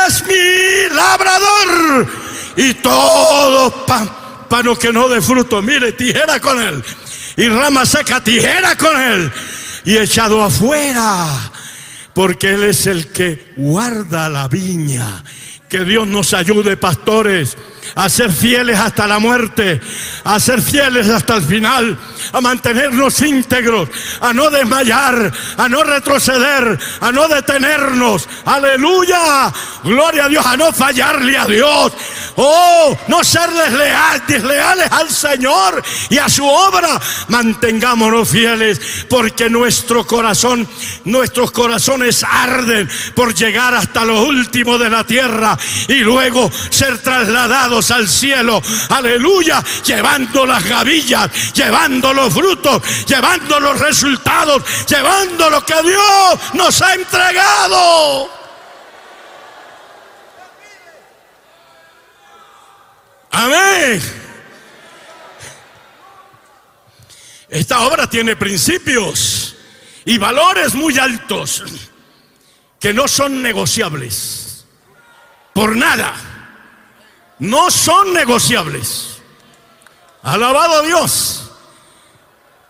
[0.07, 2.07] es mi labrador.
[2.57, 3.87] Y todo
[4.51, 6.83] pámpano que no dé fruto, mire, tijera con él.
[7.37, 9.33] Y rama seca, tijera con él.
[9.85, 11.53] Y echado afuera,
[12.13, 15.23] porque Él es el que guarda la viña.
[15.71, 17.57] Que Dios nos ayude, pastores
[17.95, 19.81] a ser fieles hasta la muerte,
[20.25, 21.99] a ser fieles hasta el final,
[22.33, 23.89] a mantenernos íntegros,
[24.21, 28.29] a no desmayar, a no retroceder, a no detenernos.
[28.45, 29.53] Aleluya.
[29.83, 31.93] Gloria a Dios, a no fallarle a Dios.
[32.37, 37.01] Oh, no ser desleal, desleales al Señor y a su obra.
[37.29, 40.69] Mantengámonos fieles porque nuestro corazón,
[41.05, 47.91] nuestros corazones arden por llegar hasta lo último de la tierra y luego ser trasladados
[47.91, 48.63] al cielo.
[48.89, 49.63] Aleluya.
[49.85, 56.95] Llevando las gavillas, llevando los frutos, llevando los resultados, llevando lo que Dios nos ha
[56.95, 58.31] entregado.
[63.33, 64.03] Amén.
[67.49, 69.57] Esta obra tiene principios
[70.05, 71.65] y valores muy altos
[72.79, 74.40] que no son negociables.
[75.61, 76.15] Por nada.
[77.39, 79.21] No son negociables.
[80.23, 81.53] Alabado a Dios.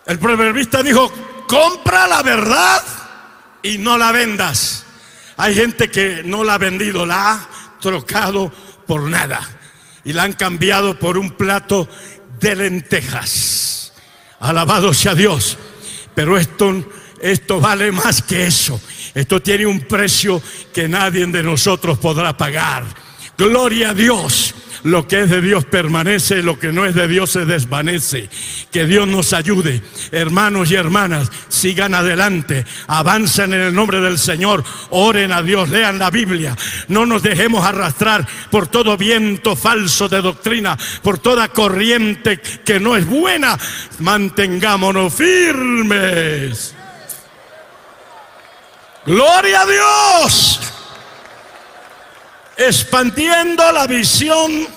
[0.05, 1.09] El proverbista dijo,
[1.47, 2.83] compra la verdad
[3.63, 4.83] y no la vendas.
[5.37, 7.49] Hay gente que no la ha vendido, la ha
[7.79, 8.51] trocado
[8.85, 9.39] por nada
[10.03, 11.87] y la han cambiado por un plato
[12.41, 13.93] de lentejas.
[14.41, 15.57] Alabado sea Dios.
[16.13, 16.83] Pero esto,
[17.21, 18.81] esto vale más que eso.
[19.13, 20.41] Esto tiene un precio
[20.73, 22.85] que nadie de nosotros podrá pagar.
[23.37, 24.53] Gloria a Dios.
[24.83, 28.29] lo que es de Dios permanece, lo que no es de Dios se desvanece.
[28.71, 29.81] Que Dios nos ayude.
[30.11, 35.99] Hermanos y hermanas, sigan adelante, avancen en el nombre del Señor, oren a Dios, lean
[35.99, 36.55] la Biblia.
[36.87, 42.95] No nos dejemos arrastrar por todo viento falso de doctrina, por toda corriente que no
[42.95, 43.57] es buena.
[43.99, 46.75] Mantengámonos firmes.
[49.05, 50.71] Gloria a Dios
[52.67, 54.67] expandiendo la visión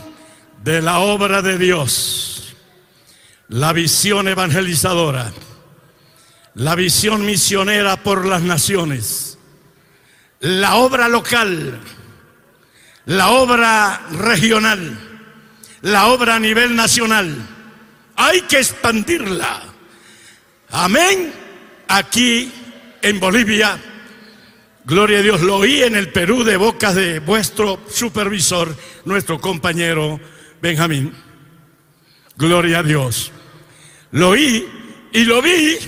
[0.62, 2.54] de la obra de Dios,
[3.48, 5.32] la visión evangelizadora,
[6.54, 9.38] la visión misionera por las naciones,
[10.40, 11.78] la obra local,
[13.04, 14.98] la obra regional,
[15.82, 17.36] la obra a nivel nacional.
[18.16, 19.62] Hay que expandirla.
[20.70, 21.32] Amén.
[21.88, 22.50] Aquí
[23.02, 23.78] en Bolivia
[24.86, 30.20] Gloria a Dios, lo oí en el Perú de boca de vuestro supervisor, nuestro compañero
[30.60, 31.14] Benjamín.
[32.36, 33.32] Gloria a Dios.
[34.10, 34.68] Lo oí
[35.10, 35.78] y lo vi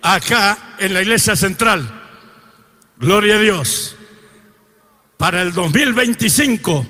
[0.00, 2.02] acá en la iglesia central.
[2.96, 3.96] Gloria a Dios.
[5.18, 6.86] Para el 2025,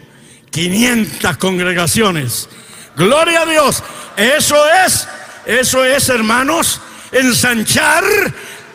[0.52, 2.48] 500 congregaciones.
[2.96, 3.82] Gloria a Dios.
[4.16, 5.08] Eso es,
[5.46, 8.04] eso es, hermanos, ensanchar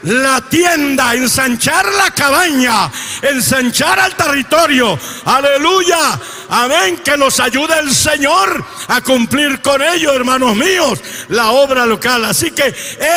[0.05, 2.91] la tienda, ensanchar la cabaña,
[3.21, 4.97] ensanchar al territorio.
[5.25, 6.19] Aleluya.
[6.49, 6.97] Amén.
[7.03, 12.23] Que nos ayude el Señor a cumplir con ello, hermanos míos, la obra local.
[12.25, 12.67] Así que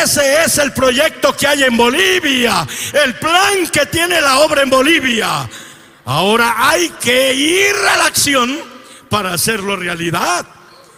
[0.03, 2.67] ese es el proyecto que hay en Bolivia,
[3.05, 5.49] el plan que tiene la obra en Bolivia.
[6.07, 8.59] Ahora hay que ir a la acción
[9.11, 10.47] para hacerlo realidad.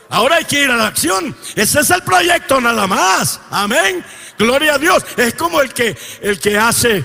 [0.09, 1.37] Ahora hay que ir a la acción.
[1.55, 3.41] Ese es el proyecto nada más.
[3.51, 4.05] Amén.
[4.41, 5.05] Gloria a Dios.
[5.19, 7.05] Es como el que, el que hace,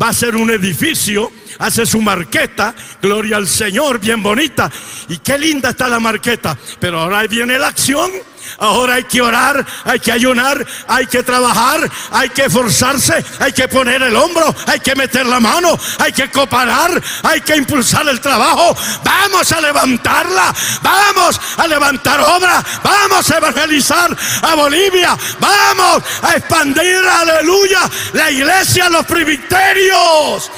[0.00, 4.70] va a ser un edificio, hace su marqueta, gloria al Señor, bien bonita.
[5.08, 6.58] Y qué linda está la marqueta.
[6.78, 8.10] Pero ahora viene la acción
[8.58, 13.68] Ahora hay que orar, hay que ayunar, hay que trabajar, hay que esforzarse, hay que
[13.68, 18.20] poner el hombro, hay que meter la mano, hay que cooperar, hay que impulsar el
[18.20, 18.76] trabajo.
[19.04, 27.02] Vamos a levantarla, vamos a levantar obra, vamos a evangelizar a Bolivia, vamos a expandir,
[27.06, 27.80] aleluya,
[28.12, 30.50] la iglesia, los presbiterios.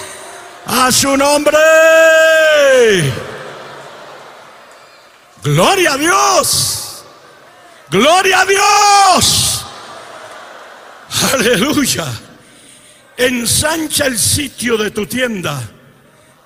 [0.70, 1.58] A su nombre.
[5.42, 6.87] Gloria a Dios.
[7.90, 9.66] Gloria a Dios.
[11.32, 12.06] Aleluya.
[13.16, 15.60] Ensancha el sitio de tu tienda,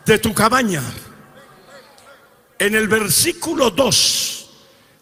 [0.07, 0.83] de tu cabaña.
[2.59, 4.51] En el versículo 2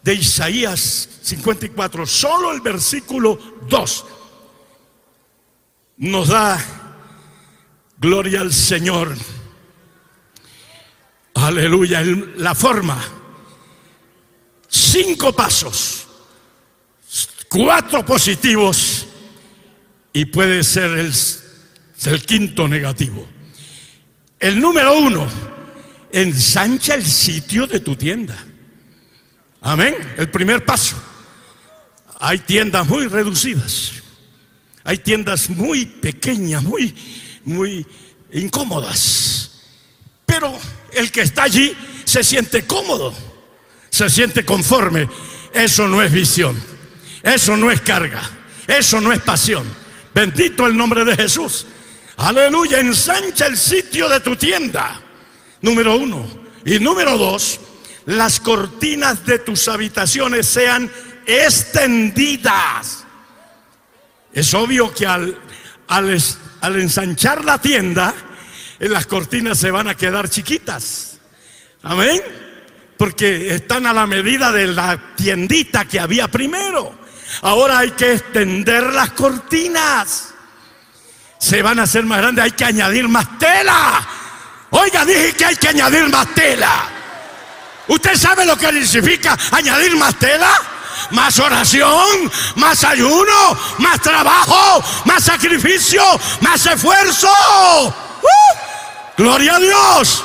[0.02, 4.06] de Isaías 54, solo el versículo 2
[5.98, 6.58] nos da
[7.98, 9.14] gloria al Señor.
[11.34, 12.02] Aleluya,
[12.36, 12.98] la forma.
[14.68, 15.99] Cinco pasos
[17.50, 19.06] cuatro positivos
[20.12, 23.26] y puede ser el, quinto negativo.
[24.38, 25.28] El número uno,
[26.12, 28.38] ensancha el sitio de tu tienda.
[29.60, 29.94] Amén.
[30.16, 30.96] El primer paso.
[32.20, 33.92] Hay tiendas muy reducidas.
[34.84, 36.94] Hay tiendas muy pequeñas, muy,
[37.44, 37.86] muy
[38.32, 39.50] incómodas.
[40.24, 40.56] Pero
[40.92, 43.12] el que está allí se siente cómodo,
[43.90, 45.08] se siente conforme.
[45.52, 46.79] Eso no es visión.
[47.22, 48.22] Eso no es carga.
[48.66, 49.64] Eso no es pasión.
[50.14, 51.66] Bendito el nombre de Jesús.
[52.16, 52.80] Aleluya.
[52.80, 55.00] Ensancha el sitio de tu tienda.
[55.60, 56.26] Número uno.
[56.64, 57.60] Y número dos.
[58.06, 60.90] Las cortinas de tus habitaciones sean
[61.26, 63.04] extendidas.
[64.32, 65.38] Es obvio que al,
[65.88, 66.18] al,
[66.60, 68.14] al ensanchar la tienda,
[68.78, 71.18] las cortinas se van a quedar chiquitas.
[71.82, 72.22] Amén.
[72.96, 76.99] Porque están a la medida de la tiendita que había primero.
[77.42, 80.34] Ahora hay que extender las cortinas.
[81.38, 84.06] Se van a hacer más grandes, hay que añadir más tela.
[84.70, 86.84] Oiga, dije que hay que añadir más tela.
[87.88, 90.50] ¿Usted sabe lo que significa añadir más tela?
[91.10, 96.02] Más oración, más ayuno, más trabajo, más sacrificio,
[96.40, 97.28] más esfuerzo.
[98.22, 98.60] ¡Uh!
[99.16, 100.22] Gloria a Dios.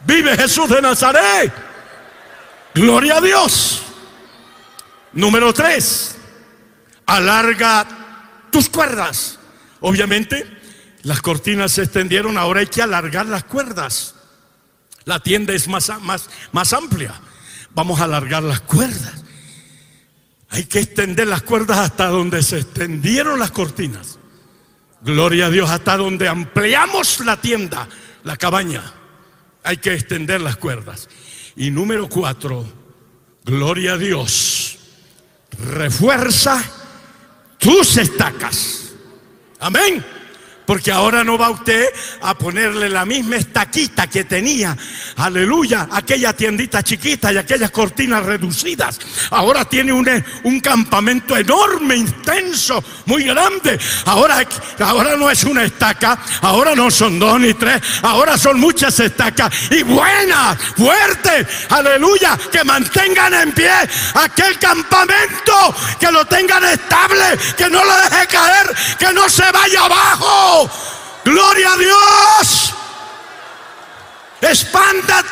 [0.00, 1.52] Vive Jesús de Nazaret.
[2.72, 3.82] Gloria a Dios.
[5.12, 6.16] Número tres,
[7.06, 7.86] alarga
[8.50, 9.38] tus cuerdas.
[9.80, 10.46] Obviamente,
[11.02, 14.14] las cortinas se extendieron, ahora hay que alargar las cuerdas.
[15.04, 17.14] La tienda es más, más, más amplia.
[17.74, 19.24] Vamos a alargar las cuerdas.
[20.50, 24.18] Hay que extender las cuerdas hasta donde se extendieron las cortinas.
[25.00, 27.88] Gloria a Dios, hasta donde ampliamos la tienda,
[28.24, 28.82] la cabaña.
[29.62, 31.08] Hay que extender las cuerdas.
[31.56, 32.66] Y número cuatro,
[33.44, 34.30] gloria a Dios,
[35.56, 36.62] refuerza
[37.58, 38.92] tus estacas.
[39.58, 40.04] Amén.
[40.68, 41.86] Porque ahora no va usted
[42.20, 44.76] a ponerle la misma estaquita que tenía,
[45.16, 48.98] aleluya, aquella tiendita chiquita y aquellas cortinas reducidas.
[49.30, 50.06] Ahora tiene un,
[50.42, 53.78] un campamento enorme, intenso, muy grande.
[54.04, 54.46] Ahora,
[54.80, 59.50] ahora no es una estaca, ahora no son dos ni tres, ahora son muchas estacas
[59.70, 63.72] y buenas, fuertes, aleluya, que mantengan en pie
[64.12, 69.86] aquel campamento, que lo tengan estable, que no lo deje caer, que no se vaya
[69.86, 70.57] abajo.
[71.24, 72.74] Gloria a Dios.
[74.40, 75.24] Expanda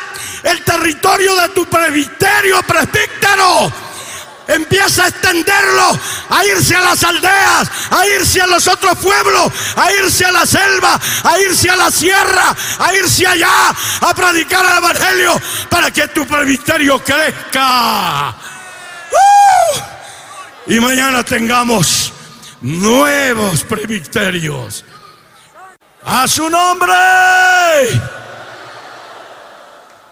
[0.43, 3.71] el territorio de tu presbiterio, presbítero.
[4.47, 5.99] Empieza a extenderlo,
[6.29, 10.45] a irse a las aldeas, a irse a los otros pueblos, a irse a la
[10.45, 16.07] selva, a irse a la sierra, a irse allá, a predicar el Evangelio para que
[16.09, 18.29] tu presbiterio crezca.
[19.11, 20.71] ¡Uh!
[20.71, 22.13] Y mañana tengamos
[22.61, 24.85] nuevos presbiterios.
[26.09, 26.93] A su nombre.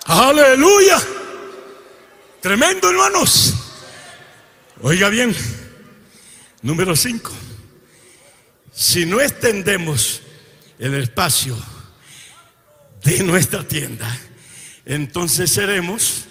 [0.03, 1.01] Aleluya.
[2.41, 3.53] Tremendo, hermanos.
[4.81, 5.33] Oiga bien.
[6.61, 7.31] Número 5.
[8.73, 10.21] Si no extendemos
[10.79, 11.55] el espacio
[13.01, 14.19] de nuestra tienda,
[14.83, 16.25] entonces seremos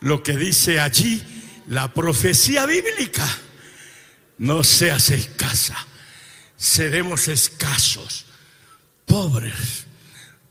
[0.00, 1.22] lo que dice allí
[1.68, 3.28] la profecía bíblica.
[4.38, 5.76] No seas escasa,
[6.56, 8.24] seremos escasos
[9.04, 9.86] pobres,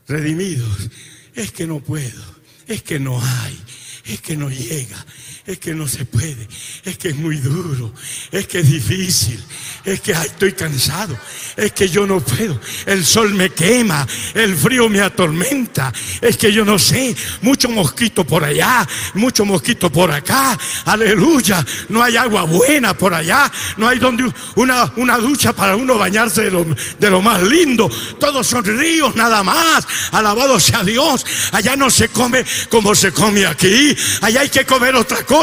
[0.06, 0.90] redimidos.
[1.34, 2.22] Es que no puedo,
[2.66, 3.60] es que no hay,
[4.06, 5.04] es que no llega,
[5.46, 6.48] es que no se puede,
[6.84, 7.92] es que es muy duro,
[8.32, 9.38] es que es difícil,
[9.84, 11.18] es que estoy cansado,
[11.54, 15.92] es que yo no puedo, el sol me quema, el frío me atormenta,
[16.22, 22.02] es que yo no sé, mucho mosquito por allá, mucho mosquito por acá, aleluya, no
[22.02, 26.52] hay agua buena por allá, no hay donde una, una ducha para uno bañarse de
[26.52, 26.64] lo,
[26.98, 32.08] de lo más lindo, todos son ríos nada más, alabado sea Dios, allá no se
[32.08, 35.33] come como se come aquí, allá hay que comer otra cosa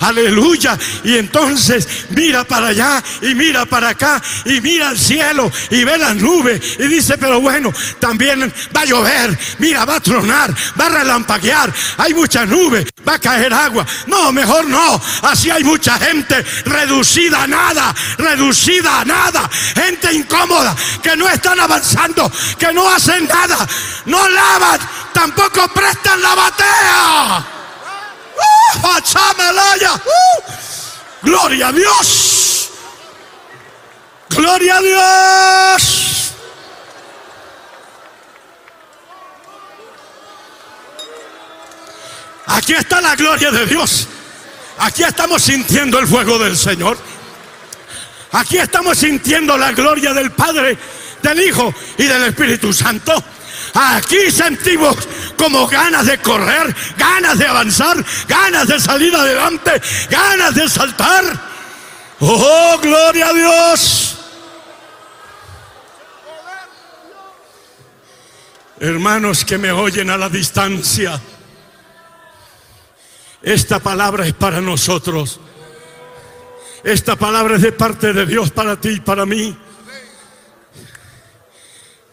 [0.00, 0.78] aleluya.
[1.04, 5.96] Y entonces mira para allá y mira para acá y mira al cielo y ve
[5.96, 10.86] las nubes y dice, pero bueno, también va a llover, mira, va a tronar, va
[10.86, 13.86] a relampaguear, hay mucha nube, va a caer agua.
[14.06, 20.76] No, mejor no, así hay mucha gente reducida a nada, reducida a nada, gente incómoda,
[21.02, 23.66] que no están avanzando, que no hacen nada,
[24.06, 24.80] no lavan,
[25.12, 27.59] tampoco prestan la batea.
[28.40, 29.00] ¡Uh!
[31.22, 32.70] Gloria a Dios.
[34.30, 36.32] Gloria a Dios.
[42.46, 44.06] Aquí está la gloria de Dios.
[44.78, 46.96] Aquí estamos sintiendo el fuego del Señor.
[48.32, 50.78] Aquí estamos sintiendo la gloria del Padre,
[51.22, 53.12] del Hijo y del Espíritu Santo.
[53.74, 54.96] Aquí sentimos
[55.36, 61.24] como ganas de correr, ganas de avanzar, ganas de salir adelante, ganas de saltar.
[62.20, 64.16] Oh, gloria a Dios.
[68.80, 71.20] Hermanos que me oyen a la distancia,
[73.42, 75.40] esta palabra es para nosotros.
[76.82, 79.56] Esta palabra es de parte de Dios para ti y para mí.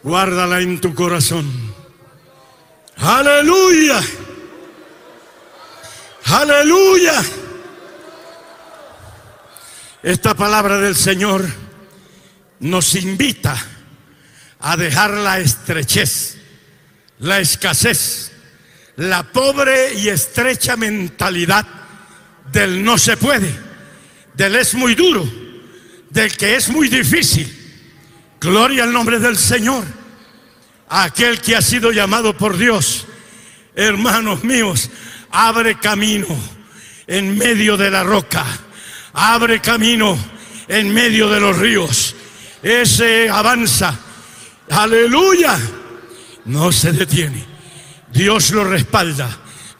[0.02, 1.50] Guárdala en tu corazón.
[2.96, 4.00] Aleluya.
[6.24, 7.22] Aleluya.
[10.02, 11.44] Esta palabra del Señor
[12.60, 13.56] nos invita
[14.60, 16.36] a dejar la estrechez,
[17.18, 18.32] la escasez,
[18.96, 21.66] la pobre y estrecha mentalidad
[22.52, 23.52] del no se puede,
[24.34, 25.28] del es muy duro,
[26.10, 27.57] del que es muy difícil.
[28.40, 29.84] Gloria al nombre del Señor.
[30.88, 33.06] Aquel que ha sido llamado por Dios,
[33.74, 34.90] hermanos míos,
[35.30, 36.26] abre camino
[37.06, 38.44] en medio de la roca,
[39.12, 40.16] abre camino
[40.68, 42.14] en medio de los ríos.
[42.62, 43.98] Ese avanza,
[44.70, 45.58] aleluya,
[46.46, 47.44] no se detiene.
[48.12, 49.28] Dios lo respalda,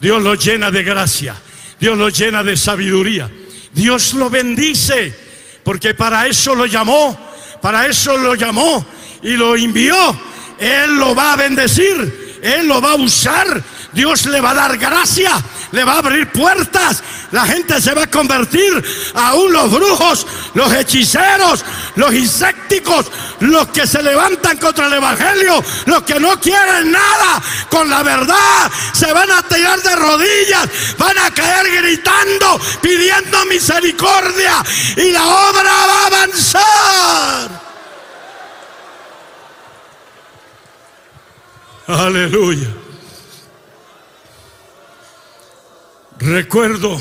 [0.01, 1.35] Dios lo llena de gracia,
[1.81, 3.31] Dios lo llena de sabiduría,
[3.73, 5.17] Dios lo bendice,
[5.65, 7.19] porque para eso lo llamó,
[7.61, 8.85] para eso lo llamó
[9.23, 9.97] y lo envió.
[10.59, 14.77] Él lo va a bendecir, Él lo va a usar, Dios le va a dar
[14.77, 15.33] gracia,
[15.73, 17.03] le va a abrir puertas.
[17.31, 18.83] La gente se va a convertir,
[19.15, 21.65] aún los brujos, los hechiceros,
[21.97, 23.07] los insecticos,
[23.41, 28.71] los que se levantan contra el Evangelio, los que no quieren nada con la verdad,
[28.93, 34.65] se van a tirar de rodillas, van a caer gritando, pidiendo misericordia
[34.97, 37.69] y la obra va a avanzar.
[41.89, 42.69] Aleluya.
[46.19, 47.01] Recuerdo,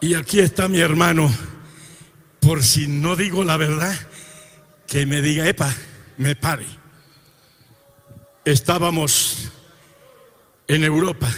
[0.00, 1.32] y aquí está mi hermano,
[2.38, 3.98] por si no digo la verdad,
[4.86, 5.74] que me diga, epa,
[6.18, 6.66] me pare.
[8.44, 9.50] Estábamos
[10.68, 11.32] en Europa,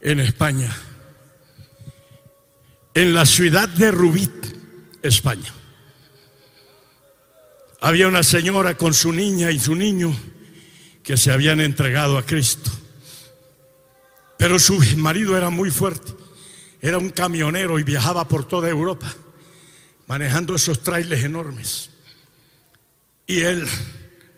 [0.00, 0.74] en España,
[2.92, 4.28] en la ciudad de Rubí,
[5.02, 5.54] España.
[7.80, 10.12] Había una señora con su niña y su niño
[11.04, 12.70] que se habían entregado a Cristo.
[14.40, 16.14] Pero su marido era muy fuerte.
[16.80, 19.14] Era un camionero y viajaba por toda Europa,
[20.06, 21.90] manejando esos trailers enormes.
[23.26, 23.68] Y él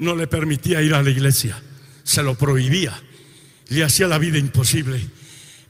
[0.00, 1.62] no le permitía ir a la iglesia,
[2.02, 3.00] se lo prohibía,
[3.68, 5.08] le hacía la vida imposible.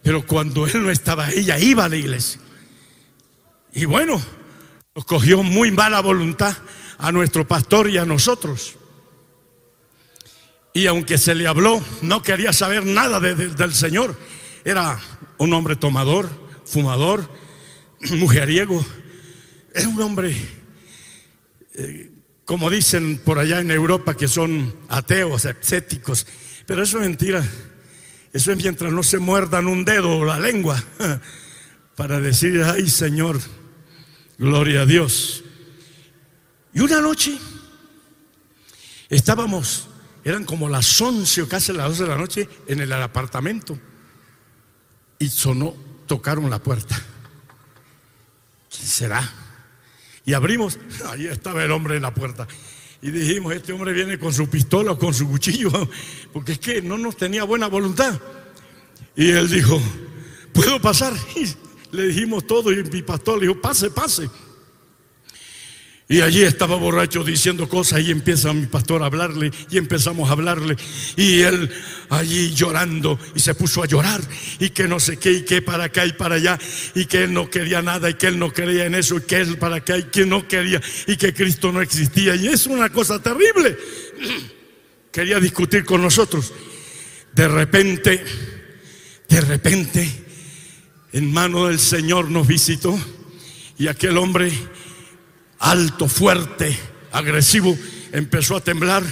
[0.03, 2.41] Pero cuando él no estaba, ella iba a la iglesia.
[3.75, 4.19] Y bueno,
[4.95, 6.57] nos cogió muy mala voluntad
[6.97, 8.77] a nuestro pastor y a nosotros.
[10.75, 14.19] Y aunque se le habló, no quería saber nada del Señor.
[14.65, 14.99] Era
[15.39, 16.31] un hombre tomador,
[16.65, 17.29] fumador,
[18.01, 18.85] mujeriego.
[19.75, 20.35] Era un hombre,
[21.75, 22.11] eh,
[22.45, 26.27] como dicen por allá en Europa, que son ateos, escépticos.
[26.67, 27.47] Pero eso es mentira.
[28.33, 30.83] Eso es mientras no se muerdan un dedo o la lengua
[31.97, 33.39] para decir, ay Señor,
[34.39, 35.45] gloria a Dios.
[36.73, 37.37] Y una noche
[39.11, 39.91] estábamos
[40.25, 43.79] eran como las 11 o casi las 12 de la noche en el apartamento.
[45.19, 45.75] Y sonó,
[46.07, 47.01] tocaron la puerta.
[48.71, 49.33] ¿Quién será?
[50.25, 50.79] Y abrimos,
[51.11, 52.47] ahí estaba el hombre en la puerta.
[53.01, 55.71] Y dijimos, este hombre viene con su pistola o con su cuchillo,
[56.33, 58.21] porque es que no nos tenía buena voluntad.
[59.17, 59.81] Y él dijo,
[60.53, 61.13] ¿puedo pasar?
[61.93, 64.31] Y le dijimos todo y mi pastor le dijo, pase, pase.
[66.13, 70.33] Y allí estaba borracho diciendo cosas y empieza mi pastor a hablarle y empezamos a
[70.33, 70.77] hablarle
[71.17, 71.71] y él
[72.11, 74.21] allí llorando y se puso a llorar
[74.59, 76.59] y que no sé qué y que para acá y para allá
[76.95, 79.37] y que él no quería nada y que él no creía en eso y que
[79.37, 82.91] él para acá y que no quería y que Cristo no existía y es una
[82.91, 83.79] cosa terrible.
[85.11, 86.53] Quería discutir con nosotros.
[87.35, 88.23] De repente,
[89.31, 90.11] de repente,
[91.15, 92.99] en mano del Señor nos visitó
[93.79, 94.53] y aquel hombre
[95.63, 96.79] alto, fuerte,
[97.13, 97.77] agresivo,
[98.13, 99.03] empezó a temblar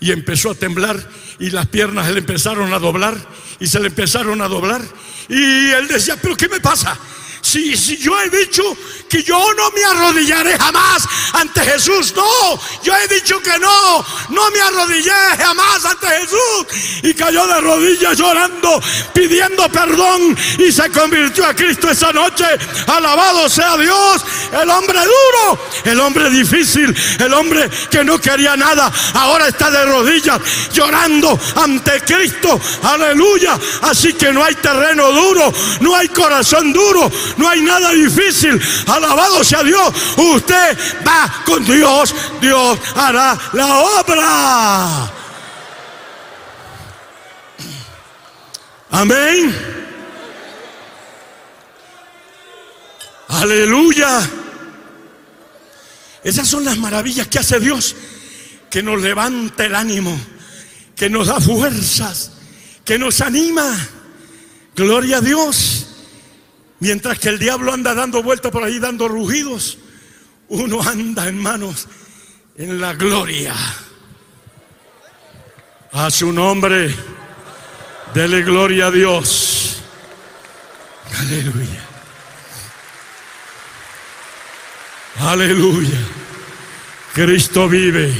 [0.00, 3.16] y empezó a temblar y las piernas le empezaron a doblar
[3.60, 4.82] y se le empezaron a doblar
[5.28, 6.98] y él decía, pero ¿qué me pasa?
[7.42, 8.62] Si, si yo he dicho
[9.08, 14.50] que yo no me arrodillaré jamás ante Jesús, no, yo he dicho que no, no
[14.52, 17.02] me arrodillé jamás ante Jesús.
[17.02, 18.80] Y cayó de rodillas llorando,
[19.12, 22.44] pidiendo perdón y se convirtió a Cristo esa noche.
[22.86, 24.24] Alabado sea Dios,
[24.62, 29.84] el hombre duro, el hombre difícil, el hombre que no quería nada, ahora está de
[29.84, 30.40] rodillas
[30.72, 32.60] llorando ante Cristo.
[32.84, 33.58] Aleluya.
[33.82, 38.60] Así que no hay terreno duro, no hay corazón duro, no hay nada difícil.
[38.86, 39.92] Alabado sea Dios.
[40.16, 42.14] Usted va con Dios.
[42.40, 45.12] Dios hará la obra.
[48.90, 49.72] Amén.
[53.28, 54.30] Aleluya.
[56.22, 57.96] Esas son las maravillas que hace Dios,
[58.70, 60.16] que nos levanta el ánimo,
[60.94, 62.32] que nos da fuerzas,
[62.84, 63.74] que nos anima.
[64.76, 65.81] Gloria a Dios.
[66.82, 69.78] Mientras que el diablo anda dando vueltas por ahí, dando rugidos,
[70.48, 71.86] uno anda, en manos
[72.56, 73.54] en la gloria.
[75.92, 76.92] A su nombre,
[78.12, 79.80] dele gloria a Dios.
[81.20, 81.84] Aleluya.
[85.20, 86.00] Aleluya.
[87.14, 88.12] Cristo vive.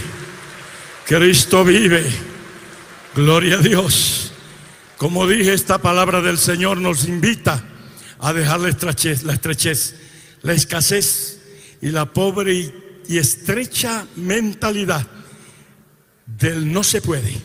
[1.05, 2.09] Cristo vive.
[3.17, 4.33] Gloria a Dios.
[4.99, 7.65] Como dije, esta palabra del Señor nos invita
[8.23, 9.95] a dejar la estrechez, la estrechez,
[10.43, 11.41] la escasez
[11.83, 12.75] y la pobre y,
[13.09, 15.07] y estrecha mentalidad
[16.25, 17.37] del no se puede,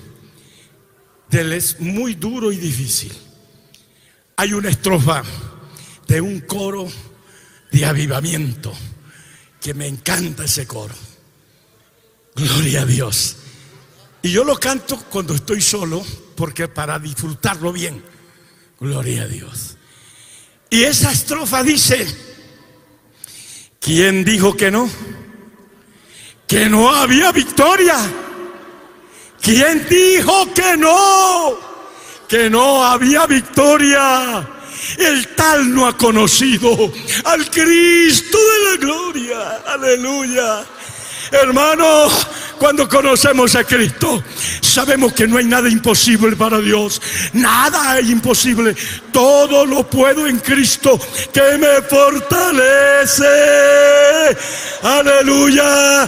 [1.30, 3.12] del es muy duro y difícil.
[4.38, 5.24] Hay una estrofa
[6.08, 6.88] de un coro
[7.72, 8.72] de avivamiento
[9.60, 10.96] que me encanta ese coro.
[12.36, 13.36] Gloria a Dios.
[14.22, 16.06] Y yo lo canto cuando estoy solo
[16.36, 18.02] porque para disfrutarlo bien
[18.80, 19.77] Gloria a Dios.
[20.70, 22.06] Y esa estrofa dice,
[23.80, 24.90] ¿quién dijo que no?
[26.48, 27.96] Que no había victoria.
[29.42, 31.58] ¿Quién dijo que no?
[32.28, 34.48] Que no había victoria.
[34.98, 36.92] El tal no ha conocido
[37.24, 39.64] al Cristo de la gloria.
[39.68, 40.66] Aleluya.
[41.32, 42.08] Hermano,
[42.58, 44.24] cuando conocemos a Cristo,
[44.62, 47.02] sabemos que no hay nada imposible para Dios.
[47.34, 48.76] Nada es imposible.
[49.12, 51.00] Todo lo puedo en Cristo
[51.34, 53.26] que me fortalece.
[54.82, 56.08] Aleluya.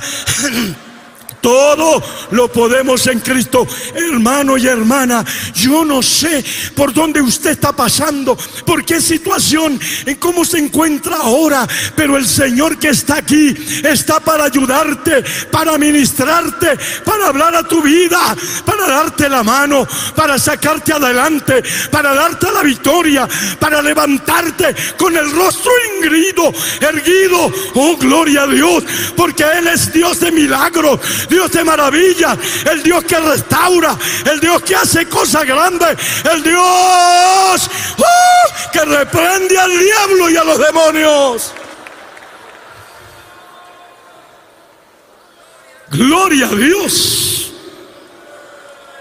[1.41, 3.67] Todo lo podemos en Cristo.
[3.95, 6.43] Hermano y hermana, yo no sé
[6.75, 12.27] por dónde usted está pasando, por qué situación, en cómo se encuentra ahora, pero el
[12.27, 18.35] Señor que está aquí está para ayudarte, para ministrarte, para hablar a tu vida,
[18.65, 23.27] para darte la mano, para sacarte adelante, para darte la victoria,
[23.59, 27.51] para levantarte con el rostro ingrido, erguido.
[27.75, 28.83] Oh, gloria a Dios,
[29.15, 30.99] porque Él es Dios de milagros.
[31.29, 32.37] Dios de maravilla,
[32.69, 33.97] el Dios que restaura,
[34.29, 35.97] el Dios que hace cosas grandes,
[36.31, 38.71] el Dios ¡uh!
[38.73, 41.53] que reprende al diablo y a los demonios.
[45.91, 47.51] Gloria a Dios.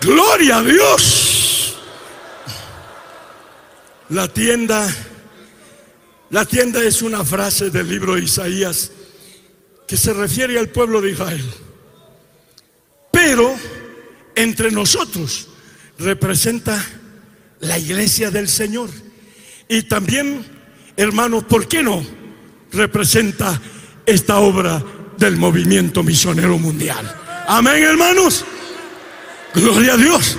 [0.01, 1.77] Gloria a Dios.
[4.11, 4.89] La tienda,
[6.31, 8.91] la tienda es una frase del libro de Isaías
[9.87, 11.68] que se refiere al pueblo de Israel
[13.11, 13.55] pero
[14.35, 15.49] entre nosotros
[15.99, 16.85] representa
[17.61, 18.91] la iglesia del Señor.
[19.69, 20.45] Y también,
[20.97, 22.05] hermanos, ¿por qué no?
[22.73, 23.61] Representa
[24.07, 24.83] esta obra
[25.17, 27.15] del movimiento misionero mundial.
[27.47, 28.45] Amén, hermanos.
[29.55, 30.37] Gloria a Dios.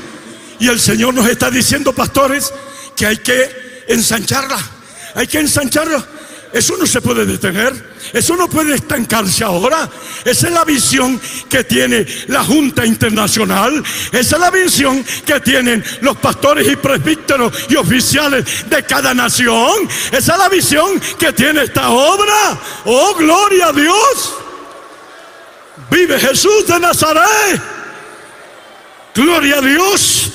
[0.60, 2.54] Y el Señor nos está diciendo, pastores,
[2.96, 3.50] que hay que
[3.88, 4.58] ensancharla.
[5.16, 6.06] Hay que ensancharla
[6.52, 7.90] eso no se puede detener.
[8.12, 9.90] Eso no puede estancarse ahora.
[10.26, 13.84] Esa es la visión que tiene la Junta Internacional.
[14.12, 19.88] Esa es la visión que tienen los pastores y presbíteros y oficiales de cada nación.
[20.12, 22.60] Esa es la visión que tiene esta obra.
[22.86, 24.34] Oh, gloria a Dios.
[25.92, 27.62] Vive Jesús de Nazaret.
[29.14, 30.32] Gloria a Dios.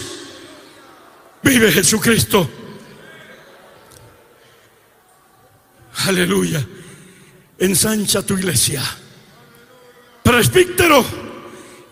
[1.43, 2.49] Vive Jesucristo.
[6.07, 6.67] Aleluya.
[7.59, 8.83] Ensancha tu iglesia.
[10.23, 11.05] Presbítero,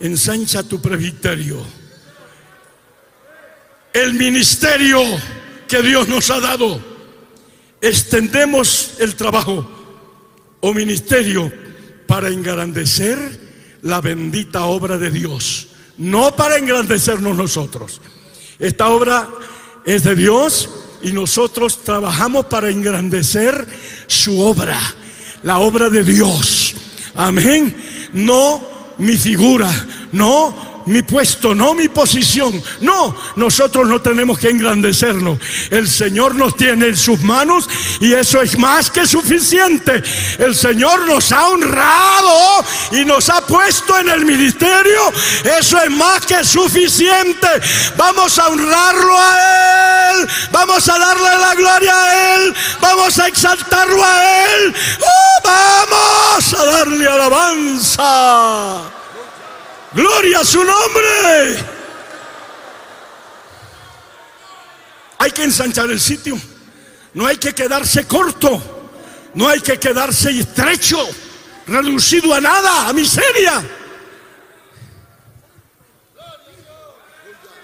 [0.00, 1.64] ensancha tu presbiterio.
[3.92, 5.00] El ministerio
[5.68, 6.80] que Dios nos ha dado.
[7.80, 9.68] Extendemos el trabajo
[10.61, 11.53] o ministerio
[12.07, 13.18] para engrandecer
[13.82, 18.00] la bendita obra de Dios, no para engrandecernos nosotros.
[18.59, 19.28] Esta obra
[19.84, 20.68] es de Dios
[21.03, 23.66] y nosotros trabajamos para engrandecer
[24.07, 24.78] su obra,
[25.42, 26.74] la obra de Dios.
[27.14, 27.74] Amén.
[28.12, 28.62] No
[28.98, 29.70] mi figura,
[30.12, 32.62] no mi puesto, no mi posición.
[32.80, 35.39] No, nosotros no tenemos que engrandecernos.
[35.70, 37.68] El Señor nos tiene en sus manos
[38.01, 40.03] y eso es más que suficiente.
[40.39, 45.12] El Señor nos ha honrado y nos ha puesto en el ministerio.
[45.59, 47.49] Eso es más que suficiente.
[47.97, 50.28] Vamos a honrarlo a Él.
[50.51, 52.55] Vamos a darle la gloria a Él.
[52.80, 54.74] Vamos a exaltarlo a Él.
[55.01, 59.01] ¡Oh, vamos a darle alabanza.
[59.95, 61.57] Gloria a su nombre.
[65.18, 66.38] Hay que ensanchar el sitio.
[67.14, 68.80] No hay que quedarse corto.
[69.34, 70.99] No hay que quedarse estrecho,
[71.66, 73.64] reducido a nada, a miseria.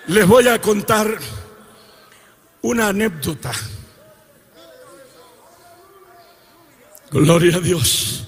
[0.07, 1.19] Les voy a contar
[2.63, 3.53] una anécdota.
[7.11, 8.25] Gloria a Dios.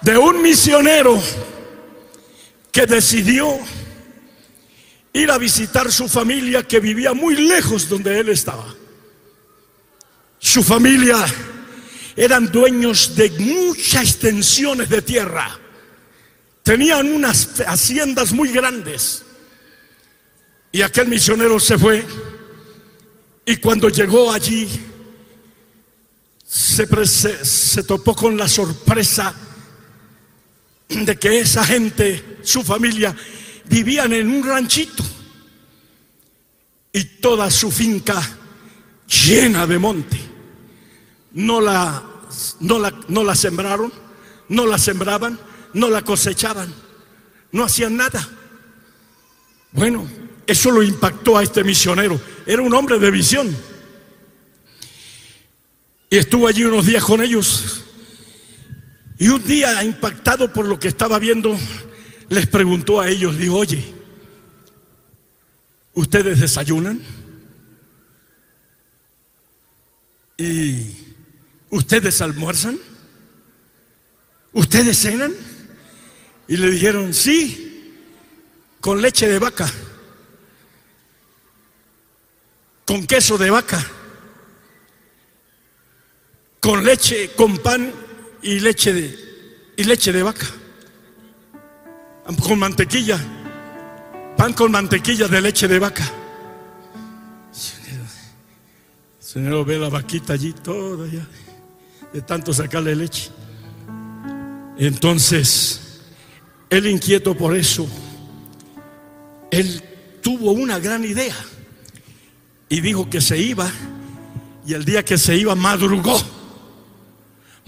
[0.00, 1.20] De un misionero
[2.72, 3.58] que decidió
[5.12, 8.74] ir a visitar su familia que vivía muy lejos donde él estaba.
[10.38, 11.24] Su familia
[12.16, 15.58] eran dueños de muchas extensiones de tierra.
[16.62, 19.24] Tenían unas haciendas muy grandes.
[20.72, 22.04] Y aquel misionero se fue.
[23.44, 24.68] Y cuando llegó allí,
[26.46, 26.86] se,
[27.44, 29.34] se, topó con la sorpresa
[30.90, 33.14] de que esa gente, su familia,
[33.66, 35.04] vivían en un ranchito
[36.92, 38.20] y toda su finca
[39.26, 40.20] llena de monte.
[41.32, 42.02] No la,
[42.60, 43.92] no la, no la sembraron,
[44.48, 45.38] no la sembraban,
[45.74, 46.74] no la cosechaban,
[47.52, 48.28] no hacían nada.
[49.70, 50.08] Bueno,
[50.46, 52.20] eso lo impactó a este misionero.
[52.44, 53.56] Era un hombre de visión.
[56.10, 57.79] Y estuvo allí unos días con ellos.
[59.20, 61.54] Y un día, impactado por lo que estaba viendo,
[62.30, 63.84] les preguntó a ellos, dijo, oye,
[65.92, 67.02] ¿ustedes desayunan?
[70.38, 70.86] ¿Y
[71.68, 72.78] ustedes almuerzan?
[74.54, 75.34] ¿Ustedes cenan?
[76.48, 77.92] Y le dijeron, sí,
[78.80, 79.70] con leche de vaca,
[82.86, 83.86] con queso de vaca,
[86.58, 88.08] con leche, con pan
[88.42, 89.18] y leche de,
[89.76, 90.46] y leche de vaca,
[92.42, 93.18] con mantequilla,
[94.36, 96.10] pan con mantequilla de leche de vaca.
[99.20, 101.26] Señor, ve la vaquita allí toda ya,
[102.12, 103.30] de tanto sacarle leche.
[104.76, 106.00] Entonces,
[106.68, 107.86] él inquieto por eso,
[109.50, 109.82] él
[110.22, 111.36] tuvo una gran idea
[112.68, 113.70] y dijo que se iba
[114.66, 116.20] y el día que se iba madrugó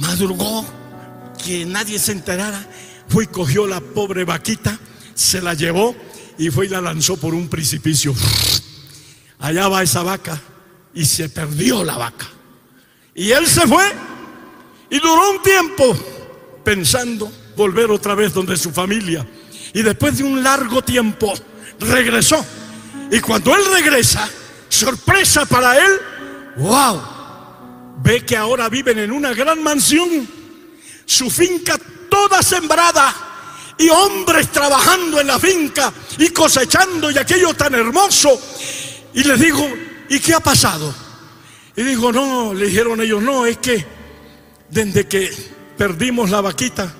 [0.03, 0.67] madrugó,
[1.45, 2.67] que nadie se enterara,
[3.09, 4.79] fue y cogió la pobre vaquita,
[5.15, 5.95] se la llevó
[6.39, 8.15] y fue y la lanzó por un precipicio.
[9.39, 10.41] Allá va esa vaca
[10.93, 12.27] y se perdió la vaca.
[13.15, 13.85] Y él se fue
[14.91, 15.97] y duró un tiempo
[16.65, 19.27] pensando volver otra vez donde su familia.
[19.73, 21.33] Y después de un largo tiempo
[21.79, 22.45] regresó.
[23.11, 24.29] Y cuando él regresa,
[24.69, 25.93] sorpresa para él,
[26.57, 27.01] wow,
[27.99, 30.29] ve que ahora viven en una gran mansión,
[31.05, 31.79] su finca
[32.09, 33.15] toda sembrada
[33.79, 38.41] y hombres trabajando en la finca y cosechando y aquello tan hermoso.
[39.15, 39.69] Y les digo,
[40.09, 40.95] ¿y qué ha pasado?
[41.77, 43.85] Y dijo, no, le dijeron ellos, no, es que
[44.69, 45.31] desde que
[45.77, 46.95] perdimos la vaquita,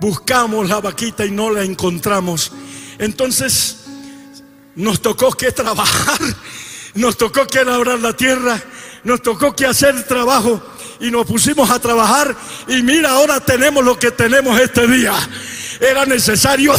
[0.00, 2.52] buscamos la vaquita y no la encontramos.
[2.98, 3.84] Entonces
[4.74, 6.20] nos tocó que trabajar,
[6.94, 8.62] nos tocó que labrar la tierra
[9.06, 10.60] nos tocó que hacer trabajo
[10.98, 12.34] y nos pusimos a trabajar
[12.66, 15.14] y mira, ahora tenemos lo que tenemos este día.
[15.78, 16.74] Era necesario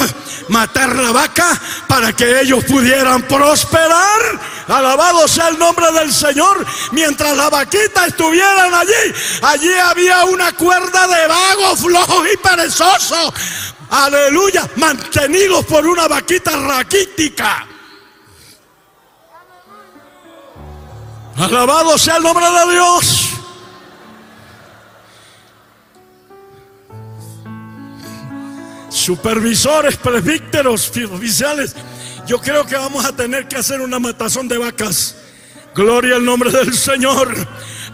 [0.50, 1.48] matar la vaca
[1.88, 4.42] para que ellos pudieran prosperar.
[4.68, 6.66] Alabado sea el nombre del Señor.
[6.92, 9.14] Mientras la vaquita estuvieran allí,
[9.44, 13.34] allí había una cuerda de vagos, flojos y perezosos.
[13.90, 17.77] Aleluya, mantenidos por una vaquita raquítica.
[21.38, 23.30] Alabado sea el nombre de Dios.
[28.90, 31.76] Supervisores, presbíteros, oficiales.
[32.26, 35.16] Yo creo que vamos a tener que hacer una matazón de vacas.
[35.76, 37.36] Gloria al nombre del Señor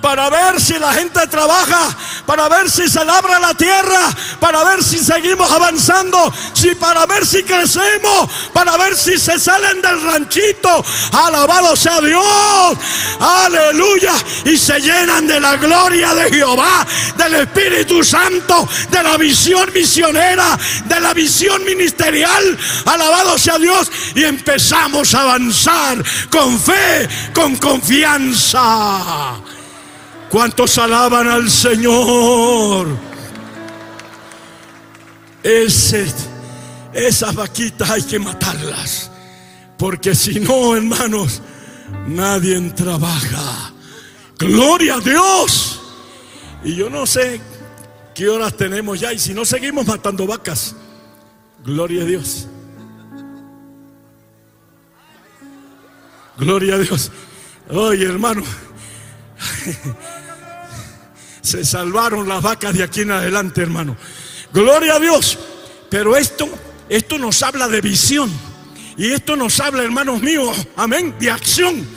[0.04, 1.96] para ver si la gente trabaja,
[2.26, 7.26] para ver si se labra la tierra, para ver si seguimos avanzando, si para ver
[7.26, 10.84] si crecemos, para ver si se salen del ranchito.
[11.14, 12.78] Alabado sea Dios.
[13.18, 14.12] Aleluya.
[14.44, 16.86] Y se llenan de la gloria de Jehová,
[17.16, 22.58] del Espíritu Santo, de la visión misionera, de la visión ministerial.
[22.86, 23.90] Alabado sea Dios.
[24.16, 29.40] Y empezamos a avanzar con fe, con confianza.
[30.34, 32.88] ¿Cuántos alaban al Señor?
[35.44, 36.12] Ese,
[36.92, 39.12] esas vaquitas hay que matarlas.
[39.78, 41.44] Porque si no, hermanos,
[42.08, 43.74] nadie trabaja.
[44.40, 45.80] Gloria a Dios.
[46.64, 47.40] Y yo no sé
[48.16, 49.14] qué horas tenemos ya.
[49.14, 50.76] Y si no seguimos matando vacas,
[51.64, 52.48] gloria a Dios.
[56.40, 57.12] Gloria a Dios.
[57.70, 58.42] Oye, hermano.
[61.44, 63.96] Se salvaron las vacas de aquí en adelante, hermano.
[64.52, 65.38] Gloria a Dios.
[65.90, 66.50] Pero esto,
[66.90, 68.32] esto nos habla de visión.
[68.98, 71.88] Y esto nos habla, hermanos míos, amén, de acción.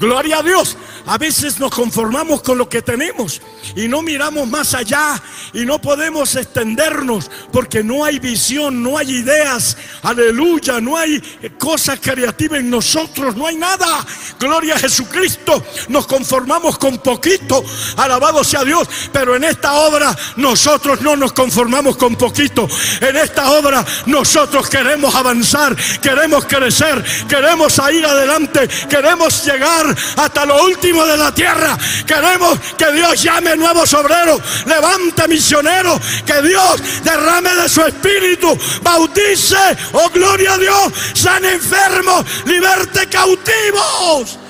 [0.00, 0.76] Gloria a Dios.
[1.06, 3.42] A veces nos conformamos con lo que tenemos
[3.76, 5.20] y no miramos más allá
[5.52, 11.20] y no podemos extendernos porque no hay visión, no hay ideas, aleluya, no hay
[11.58, 13.86] cosas creativas en nosotros, no hay nada.
[14.40, 17.62] Gloria a Jesucristo, nos conformamos con poquito,
[17.98, 22.66] alabado sea Dios, pero en esta obra nosotros no nos conformamos con poquito.
[23.02, 30.64] En esta obra nosotros queremos avanzar, queremos crecer, queremos ir adelante, queremos llegar hasta lo
[30.64, 31.76] último de la tierra.
[32.06, 39.56] Queremos que Dios llame nuevos obreros, levante misioneros, que Dios derrame de su espíritu, bautice,
[39.92, 44.43] oh gloria a Dios, sane enfermos, liberte cautivos.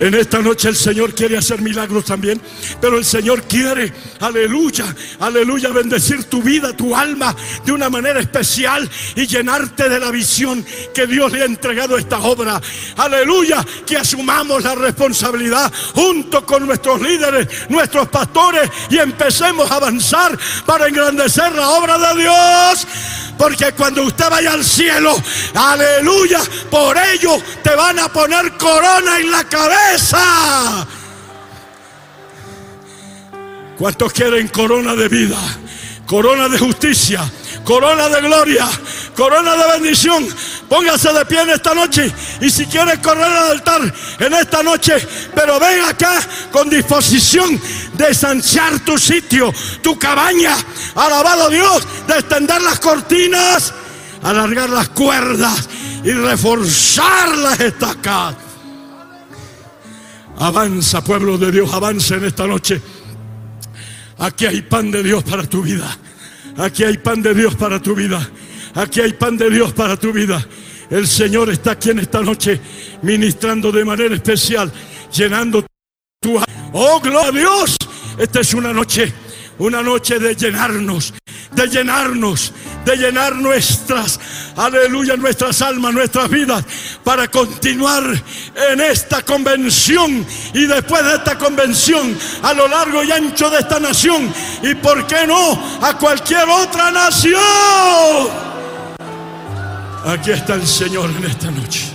[0.00, 2.40] En esta noche el Señor quiere hacer milagros también,
[2.80, 7.36] pero el Señor quiere, aleluya, aleluya, bendecir tu vida, tu alma
[7.66, 11.98] de una manera especial y llenarte de la visión que Dios le ha entregado a
[11.98, 12.58] esta obra.
[12.96, 20.38] Aleluya, que asumamos la responsabilidad junto con nuestros líderes, nuestros pastores y empecemos a avanzar
[20.64, 22.86] para engrandecer la obra de Dios.
[23.36, 25.14] Porque cuando usted vaya al cielo,
[25.54, 26.40] aleluya,
[26.70, 29.89] por ello te van a poner corona en la cabeza.
[33.78, 35.38] ¿Cuántos quieren corona de vida?
[36.06, 37.20] Corona de justicia,
[37.64, 38.68] corona de gloria,
[39.16, 40.28] corona de bendición.
[40.68, 43.80] Póngase de pie en esta noche y si quiere correr al altar
[44.18, 44.94] en esta noche,
[45.34, 46.20] pero ven acá
[46.52, 47.60] con disposición
[47.94, 50.56] de ensanchar tu sitio, tu cabaña,
[50.94, 53.72] alabado Dios, de extender las cortinas,
[54.22, 55.68] alargar las cuerdas
[56.04, 58.49] y reforzar las estacas.
[60.40, 62.80] Avanza, pueblo de Dios, avanza en esta noche.
[64.16, 65.98] Aquí hay pan de Dios para tu vida.
[66.56, 68.26] Aquí hay pan de Dios para tu vida.
[68.74, 70.42] Aquí hay pan de Dios para tu vida.
[70.88, 72.58] El Señor está aquí en esta noche
[73.02, 74.72] ministrando de manera especial,
[75.12, 75.62] llenando
[76.22, 76.40] tu...
[76.72, 77.76] Oh, gloria a Dios.
[78.16, 79.12] Esta es una noche,
[79.58, 81.12] una noche de llenarnos,
[81.52, 82.52] de llenarnos,
[82.84, 84.20] de llenar nuestras,
[84.56, 86.64] aleluya, nuestras almas, nuestras vidas,
[87.02, 88.04] para continuar
[88.70, 90.24] en esta convención
[90.54, 94.32] y después de esta convención, a lo largo y ancho de esta nación,
[94.62, 97.40] y por qué no, a cualquier otra nación.
[100.06, 101.90] Aquí está el Señor en esta noche.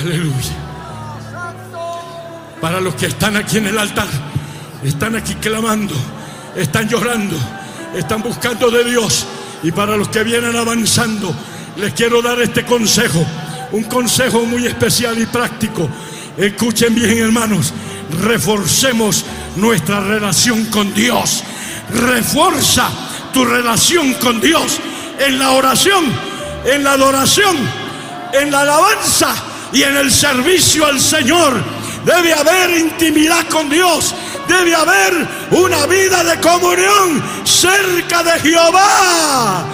[0.00, 0.52] Aleluya.
[2.60, 4.08] Para los que están aquí en el altar,
[4.82, 5.94] están aquí clamando,
[6.56, 7.36] están llorando,
[7.94, 9.26] están buscando de Dios.
[9.62, 11.34] Y para los que vienen avanzando,
[11.76, 13.24] les quiero dar este consejo,
[13.72, 15.88] un consejo muy especial y práctico.
[16.36, 17.72] Escuchen bien, hermanos,
[18.22, 19.24] reforcemos
[19.56, 21.42] nuestra relación con Dios.
[21.90, 22.88] Refuerza
[23.32, 24.80] tu relación con Dios
[25.18, 26.04] en la oración,
[26.64, 27.56] en la adoración,
[28.32, 29.34] en la alabanza
[29.72, 31.54] y en el servicio al Señor.
[32.04, 34.14] Debe haber intimidad con Dios.
[34.48, 39.64] Debe haber una vida de comunión cerca de Jehová.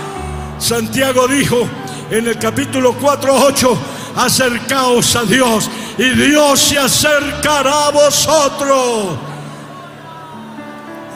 [0.59, 1.69] Santiago dijo
[2.11, 3.79] en el capítulo 4, 8,
[4.17, 9.19] acercaos a Dios y Dios se acercará a vosotros.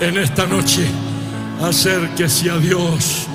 [0.01, 0.87] En esta noche,
[1.63, 3.27] acérquese a Dios.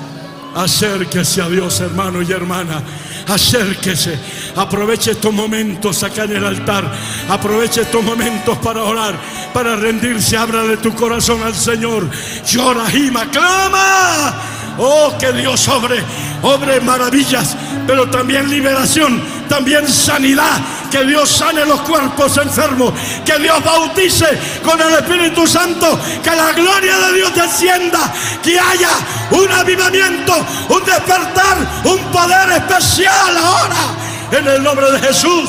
[0.54, 2.82] Acérquese a Dios, hermano y hermana.
[3.26, 4.18] Acérquese.
[4.56, 6.90] Aproveche estos momentos acá en el altar.
[7.28, 9.18] Aproveche estos momentos para orar,
[9.54, 10.36] para rendirse.
[10.36, 12.08] Abra de tu corazón al Señor.
[12.46, 14.34] Llora, gima, clama.
[14.78, 16.02] Oh, que Dios obre,
[16.42, 20.60] obre maravillas, pero también liberación, también sanidad.
[20.92, 22.92] Que Dios sane los cuerpos enfermos,
[23.24, 24.26] que Dios bautice
[24.62, 28.12] con el Espíritu Santo, que la gloria de Dios descienda,
[28.42, 28.90] que haya
[29.30, 30.34] un avivamiento,
[30.68, 33.96] un despertar, un poder especial ahora,
[34.32, 35.48] en el nombre de Jesús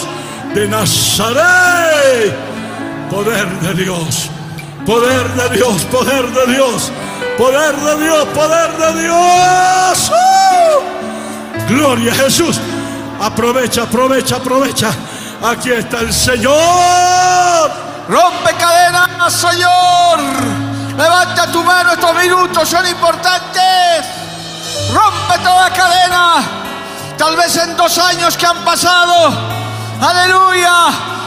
[0.54, 2.34] de Nazaret.
[3.10, 4.30] Poder de Dios,
[4.86, 6.92] poder de Dios, poder de Dios.
[7.38, 10.12] Poder de Dios, poder de Dios.
[10.12, 11.74] ¡Uh!
[11.74, 12.60] Gloria a Jesús.
[13.20, 14.92] Aprovecha, aprovecha, aprovecha.
[15.44, 16.56] Aquí está el Señor.
[18.08, 20.20] Rompe cadenas, Señor.
[20.98, 24.06] Levanta tu mano, estos minutos son importantes.
[24.94, 26.36] Rompe toda cadena.
[27.18, 29.34] Tal vez en dos años que han pasado,
[30.02, 30.72] aleluya,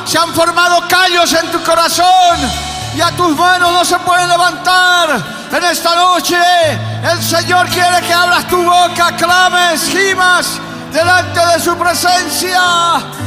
[0.07, 2.39] se han formado callos en tu corazón
[2.95, 5.11] y a tus manos no se pueden levantar.
[5.53, 6.39] En esta noche
[7.03, 10.59] el Señor quiere que abras tu boca, clames, gimas
[10.91, 13.26] delante de su presencia.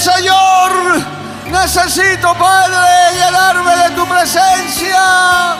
[0.00, 1.02] Señor,
[1.46, 5.56] necesito, Padre, llenarme de tu presencia.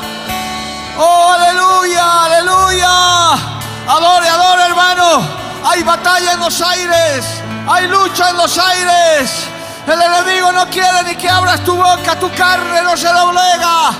[0.97, 3.33] Oh, aleluya, aleluya.
[3.87, 5.29] Adore, adore, hermano.
[5.64, 7.27] Hay batalla en los aires.
[7.68, 9.47] Hay lucha en los aires.
[9.87, 13.91] El enemigo no quiere ni que abras tu boca, tu carne no se doblega.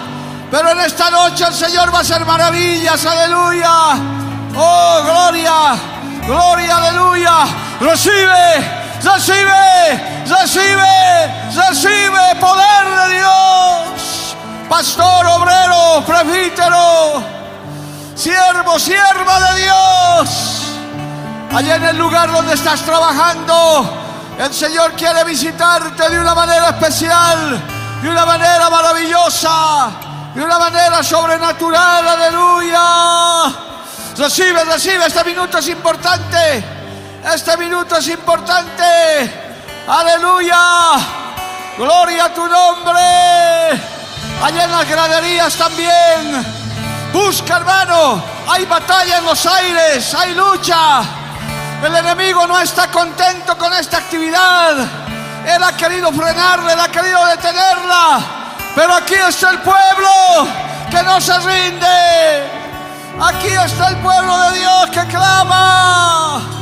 [0.51, 3.71] Pero en esta noche el Señor va a hacer maravillas, aleluya.
[4.57, 5.77] Oh, gloria,
[6.27, 7.47] gloria, aleluya.
[7.81, 14.37] Recibe, recibe, recibe, recibe poder de Dios.
[14.69, 17.23] Pastor, obrero, presbítero,
[18.15, 20.63] siervo, sierva de Dios.
[21.53, 27.61] Allá en el lugar donde estás trabajando, el Señor quiere visitarte de una manera especial,
[28.03, 33.53] de una manera maravillosa de una manera sobrenatural, aleluya.
[34.17, 36.80] Recibe, recibe, este minuto es importante,
[37.25, 38.83] este minuto es importante,
[39.87, 41.21] aleluya.
[41.77, 43.01] Gloria a tu nombre.
[44.43, 46.45] Allá en las graderías también.
[47.13, 48.23] Busca, hermano.
[48.49, 50.15] Hay batalla en los aires.
[50.15, 51.03] Hay lucha.
[51.83, 54.77] El enemigo no está contento con esta actividad.
[55.47, 58.21] Él ha querido frenarla, él ha querido detenerla.
[58.75, 60.49] Pero aquí está el pueblo
[60.91, 62.61] que no se rinde.
[63.23, 66.61] Aquí está el pueblo de Dios que clama.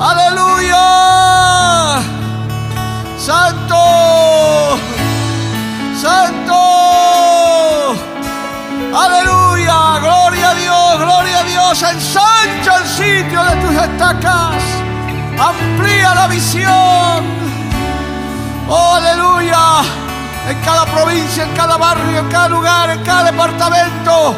[0.00, 0.82] Aleluya.
[3.16, 4.76] Santo.
[6.00, 6.60] Santo.
[8.92, 9.98] Aleluya.
[10.00, 10.98] Gloria a Dios.
[10.98, 11.82] Gloria a Dios.
[11.82, 14.62] Ensancha el sitio de tus estacas.
[15.38, 17.24] Amplía la visión.
[18.68, 19.82] Oh, aleluya.
[20.48, 24.36] En cada provincia, en cada barrio, en cada lugar, en cada departamento.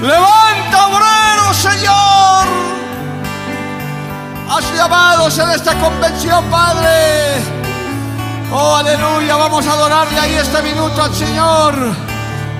[0.00, 2.85] Levanta obrero, Señor.
[4.76, 7.42] Has llamados en esta convención, Padre.
[8.52, 9.36] Oh, aleluya.
[9.36, 11.74] Vamos a adorarle ahí este minuto al Señor.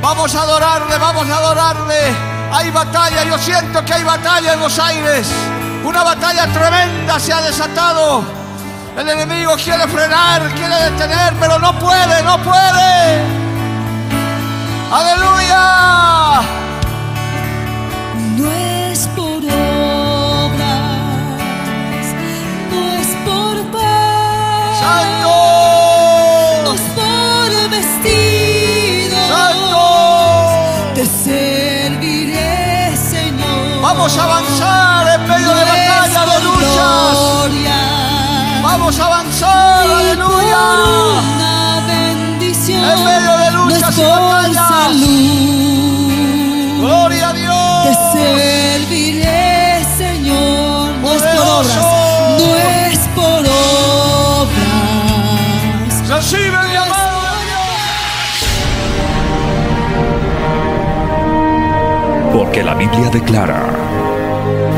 [0.01, 2.15] Vamos a adorarle, vamos a adorarle.
[2.53, 5.29] Hay batalla, yo siento que hay batalla en los aires.
[5.85, 8.25] Una batalla tremenda se ha desatado.
[8.97, 13.25] El enemigo quiere frenar, quiere detener, pero no puede, no puede.
[14.91, 16.66] Aleluya.
[38.79, 40.59] Vamos a avanzar, aleluya.
[41.33, 42.85] una bendición.
[42.85, 44.69] En medio de luchas no es y por batallas.
[44.69, 46.13] salud.
[46.81, 47.97] Gloria a Te Dios.
[48.13, 50.95] serviré, Señor.
[51.01, 51.77] No es por obras,
[52.39, 52.57] no
[52.91, 53.41] es por
[54.45, 54.75] obras.
[56.09, 57.17] Recibe el llamado.
[62.33, 63.63] Porque la Biblia declara,